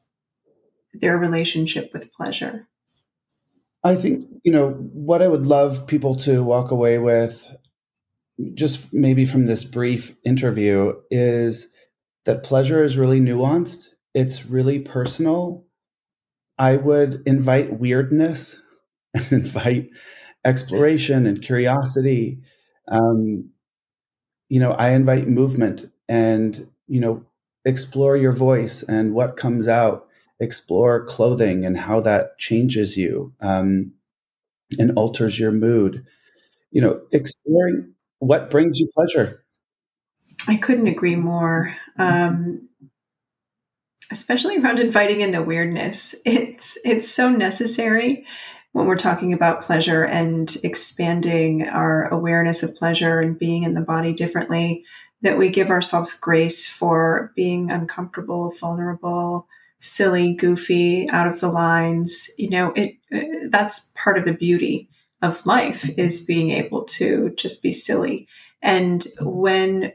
their 0.94 1.18
relationship 1.18 1.90
with 1.92 2.12
pleasure? 2.12 2.66
I 3.84 3.94
think, 3.94 4.28
you 4.42 4.52
know, 4.52 4.70
what 4.70 5.22
I 5.22 5.28
would 5.28 5.46
love 5.46 5.86
people 5.86 6.16
to 6.16 6.42
walk 6.42 6.70
away 6.70 6.98
with, 6.98 7.46
just 8.54 8.92
maybe 8.92 9.24
from 9.24 9.46
this 9.46 9.64
brief 9.64 10.16
interview, 10.24 10.94
is 11.10 11.68
that 12.24 12.42
pleasure 12.42 12.82
is 12.84 12.98
really 12.98 13.20
nuanced, 13.20 13.88
it's 14.14 14.46
really 14.46 14.80
personal. 14.80 15.64
I 16.58 16.76
would 16.76 17.22
invite 17.26 17.78
weirdness 17.78 18.58
and 19.14 19.32
invite 19.32 19.90
exploration 20.44 21.26
and 21.26 21.42
curiosity. 21.42 22.40
Um, 22.88 23.50
you 24.48 24.60
know, 24.60 24.72
I 24.72 24.90
invite 24.90 25.28
movement 25.28 25.90
and, 26.08 26.68
you 26.86 27.00
know, 27.00 27.24
explore 27.64 28.16
your 28.16 28.32
voice 28.32 28.82
and 28.82 29.12
what 29.14 29.36
comes 29.36 29.68
out 29.68 30.04
explore 30.40 31.04
clothing 31.04 31.64
and 31.66 31.76
how 31.76 31.98
that 31.98 32.38
changes 32.38 32.96
you 32.96 33.32
um, 33.40 33.92
and 34.78 34.92
alters 34.96 35.38
your 35.38 35.52
mood. 35.52 36.04
You 36.72 36.82
know, 36.82 37.02
exploring 37.12 37.94
what 38.18 38.50
brings 38.50 38.78
you 38.78 38.90
pleasure. 38.94 39.44
I 40.46 40.56
couldn't 40.56 40.86
agree 40.86 41.16
more. 41.16 41.76
Um, 41.98 42.68
especially 44.10 44.58
around 44.58 44.80
inviting 44.80 45.20
in 45.20 45.30
the 45.30 45.42
weirdness. 45.42 46.14
It's 46.24 46.78
it's 46.84 47.08
so 47.08 47.30
necessary 47.30 48.24
when 48.72 48.86
we're 48.86 48.96
talking 48.96 49.32
about 49.32 49.62
pleasure 49.62 50.04
and 50.04 50.54
expanding 50.62 51.66
our 51.68 52.08
awareness 52.08 52.62
of 52.62 52.74
pleasure 52.74 53.20
and 53.20 53.38
being 53.38 53.64
in 53.64 53.74
the 53.74 53.82
body 53.82 54.12
differently 54.12 54.84
that 55.22 55.36
we 55.38 55.48
give 55.48 55.70
ourselves 55.70 56.14
grace 56.14 56.68
for 56.68 57.32
being 57.34 57.70
uncomfortable, 57.70 58.52
vulnerable, 58.60 59.48
silly, 59.80 60.34
goofy, 60.34 61.08
out 61.10 61.26
of 61.26 61.40
the 61.40 61.48
lines. 61.48 62.30
You 62.38 62.50
know, 62.50 62.72
it 62.76 62.96
uh, 63.12 63.48
that's 63.50 63.92
part 63.94 64.18
of 64.18 64.24
the 64.24 64.34
beauty 64.34 64.88
of 65.22 65.44
life 65.46 65.88
is 65.98 66.24
being 66.24 66.50
able 66.50 66.84
to 66.84 67.30
just 67.36 67.62
be 67.62 67.72
silly. 67.72 68.28
And 68.62 69.04
when 69.20 69.92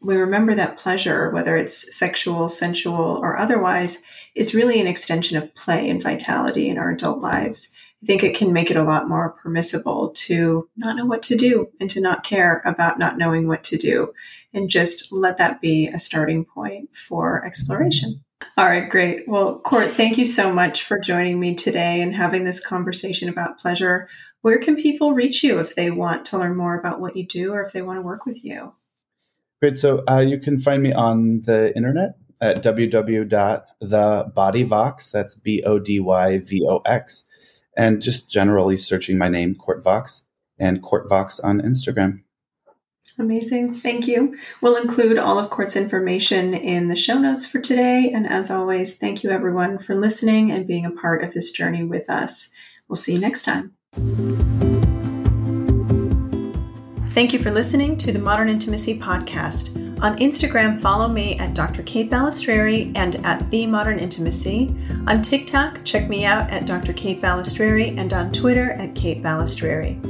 we 0.00 0.16
remember 0.16 0.54
that 0.54 0.76
pleasure, 0.76 1.30
whether 1.30 1.56
it's 1.56 1.96
sexual, 1.96 2.48
sensual, 2.48 3.20
or 3.22 3.36
otherwise, 3.36 4.02
is 4.34 4.54
really 4.54 4.80
an 4.80 4.86
extension 4.86 5.36
of 5.36 5.54
play 5.54 5.88
and 5.88 6.02
vitality 6.02 6.68
in 6.68 6.78
our 6.78 6.90
adult 6.90 7.20
lives. 7.20 7.74
I 8.02 8.06
think 8.06 8.24
it 8.24 8.34
can 8.34 8.52
make 8.52 8.70
it 8.70 8.76
a 8.76 8.82
lot 8.82 9.08
more 9.08 9.30
permissible 9.30 10.08
to 10.08 10.68
not 10.76 10.96
know 10.96 11.06
what 11.06 11.22
to 11.24 11.36
do 11.36 11.68
and 11.78 11.88
to 11.90 12.00
not 12.00 12.24
care 12.24 12.60
about 12.64 12.98
not 12.98 13.16
knowing 13.16 13.46
what 13.46 13.62
to 13.64 13.76
do 13.76 14.12
and 14.52 14.68
just 14.68 15.12
let 15.12 15.38
that 15.38 15.60
be 15.60 15.86
a 15.86 15.98
starting 15.98 16.44
point 16.44 16.94
for 16.94 17.44
exploration. 17.44 18.24
All 18.56 18.66
right, 18.66 18.90
great. 18.90 19.28
Well, 19.28 19.60
Court, 19.60 19.88
thank 19.88 20.18
you 20.18 20.26
so 20.26 20.52
much 20.52 20.82
for 20.82 20.98
joining 20.98 21.38
me 21.38 21.54
today 21.54 22.00
and 22.00 22.14
having 22.14 22.44
this 22.44 22.64
conversation 22.64 23.28
about 23.28 23.58
pleasure. 23.58 24.08
Where 24.42 24.58
can 24.58 24.76
people 24.76 25.14
reach 25.14 25.42
you 25.42 25.58
if 25.58 25.74
they 25.74 25.90
want 25.90 26.26
to 26.26 26.38
learn 26.38 26.56
more 26.56 26.78
about 26.78 27.00
what 27.00 27.16
you 27.16 27.26
do 27.26 27.52
or 27.52 27.62
if 27.62 27.72
they 27.72 27.82
want 27.82 27.96
to 27.98 28.02
work 28.02 28.24
with 28.26 28.44
you? 28.44 28.74
Great. 29.60 29.78
So 29.78 30.04
uh, 30.08 30.18
you 30.18 30.38
can 30.38 30.58
find 30.58 30.82
me 30.82 30.92
on 30.92 31.40
the 31.42 31.74
internet 31.76 32.16
at 32.40 32.60
www.thebodyvox. 32.62 35.10
That's 35.12 35.34
B 35.36 35.62
O 35.64 35.78
D 35.78 36.00
Y 36.00 36.38
V 36.38 36.66
O 36.68 36.78
X. 36.84 37.24
And 37.76 38.02
just 38.02 38.28
generally 38.28 38.76
searching 38.76 39.16
my 39.16 39.28
name, 39.28 39.54
Court 39.54 39.80
Vox, 39.82 40.22
and 40.58 40.82
Court 40.82 41.08
Vox 41.08 41.40
on 41.40 41.62
Instagram. 41.62 42.20
Amazing. 43.18 43.74
Thank 43.74 44.08
you. 44.08 44.36
We'll 44.60 44.76
include 44.76 45.18
all 45.18 45.38
of 45.38 45.50
Court's 45.50 45.76
information 45.76 46.54
in 46.54 46.88
the 46.88 46.96
show 46.96 47.18
notes 47.18 47.46
for 47.46 47.60
today. 47.60 48.10
And 48.12 48.26
as 48.26 48.50
always, 48.50 48.98
thank 48.98 49.22
you 49.22 49.30
everyone 49.30 49.78
for 49.78 49.94
listening 49.94 50.50
and 50.50 50.66
being 50.66 50.84
a 50.84 50.90
part 50.90 51.22
of 51.22 51.32
this 51.32 51.50
journey 51.50 51.84
with 51.84 52.10
us. 52.10 52.50
We'll 52.88 52.96
see 52.96 53.12
you 53.12 53.20
next 53.20 53.42
time. 53.42 53.74
Thank 57.12 57.34
you 57.34 57.38
for 57.38 57.50
listening 57.50 57.98
to 57.98 58.10
the 58.10 58.18
Modern 58.18 58.48
Intimacy 58.48 58.98
Podcast. 58.98 59.76
On 60.02 60.16
Instagram, 60.16 60.80
follow 60.80 61.08
me 61.08 61.38
at 61.38 61.54
Dr. 61.54 61.82
Kate 61.82 62.10
Balestrieri 62.10 62.90
and 62.96 63.16
at 63.16 63.50
The 63.50 63.66
Modern 63.66 63.98
Intimacy. 63.98 64.74
On 65.06 65.20
TikTok, 65.20 65.84
check 65.84 66.08
me 66.08 66.24
out 66.24 66.50
at 66.50 66.64
Dr. 66.64 66.94
Kate 66.94 67.20
Balestrieri 67.20 67.98
and 67.98 68.14
on 68.14 68.32
Twitter 68.32 68.72
at 68.72 68.94
Kate 68.94 69.22
Balestrieri. 69.22 70.00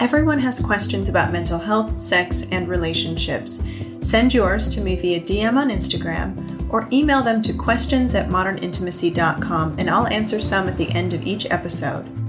Everyone 0.00 0.38
has 0.38 0.60
questions 0.60 1.08
about 1.08 1.32
mental 1.32 1.58
health, 1.58 1.98
sex, 1.98 2.46
and 2.52 2.68
relationships. 2.68 3.62
Send 4.00 4.34
yours 4.34 4.68
to 4.74 4.82
me 4.82 4.96
via 4.96 5.18
DM 5.18 5.56
on 5.56 5.70
Instagram 5.70 6.70
or 6.70 6.88
email 6.92 7.22
them 7.22 7.40
to 7.40 7.54
questions 7.54 8.14
at 8.14 8.28
modernintimacy.com 8.28 9.76
and 9.78 9.88
I'll 9.88 10.06
answer 10.08 10.42
some 10.42 10.68
at 10.68 10.76
the 10.76 10.90
end 10.90 11.14
of 11.14 11.26
each 11.26 11.50
episode. 11.50 12.19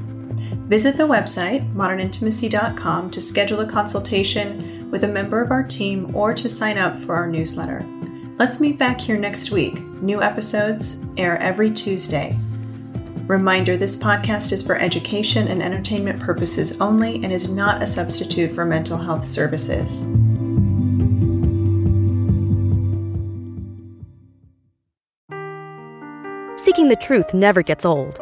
Visit 0.72 0.96
the 0.96 1.04
website, 1.04 1.70
modernintimacy.com, 1.74 3.12
to 3.12 3.20
schedule 3.20 3.60
a 3.60 3.68
consultation 3.68 4.90
with 4.90 5.04
a 5.04 5.08
member 5.10 5.42
of 5.42 5.52
our 5.52 5.64
team 5.64 6.16
or 6.16 6.34
to 6.34 6.48
sign 6.48 6.78
up 6.78 6.98
for 6.98 7.14
our 7.14 7.28
newsletter. 7.28 7.86
Let's 8.40 8.62
meet 8.62 8.78
back 8.78 9.02
here 9.02 9.18
next 9.18 9.52
week. 9.52 9.82
New 10.02 10.22
episodes 10.22 11.06
air 11.18 11.38
every 11.40 11.72
Tuesday. 11.72 12.40
Reminder 13.28 13.76
this 13.76 14.02
podcast 14.02 14.54
is 14.54 14.66
for 14.66 14.78
education 14.78 15.50
and 15.50 15.62
entertainment 15.62 16.22
purposes 16.22 16.80
only 16.80 17.16
and 17.16 17.34
is 17.34 17.50
not 17.54 17.82
a 17.82 17.86
substitute 17.86 18.56
for 18.56 18.64
mental 18.64 18.98
health 18.98 19.26
services. 19.26 20.04
Seeking 26.56 26.88
the 26.88 26.98
truth 27.02 27.34
never 27.34 27.62
gets 27.62 27.84
old. 27.84 28.22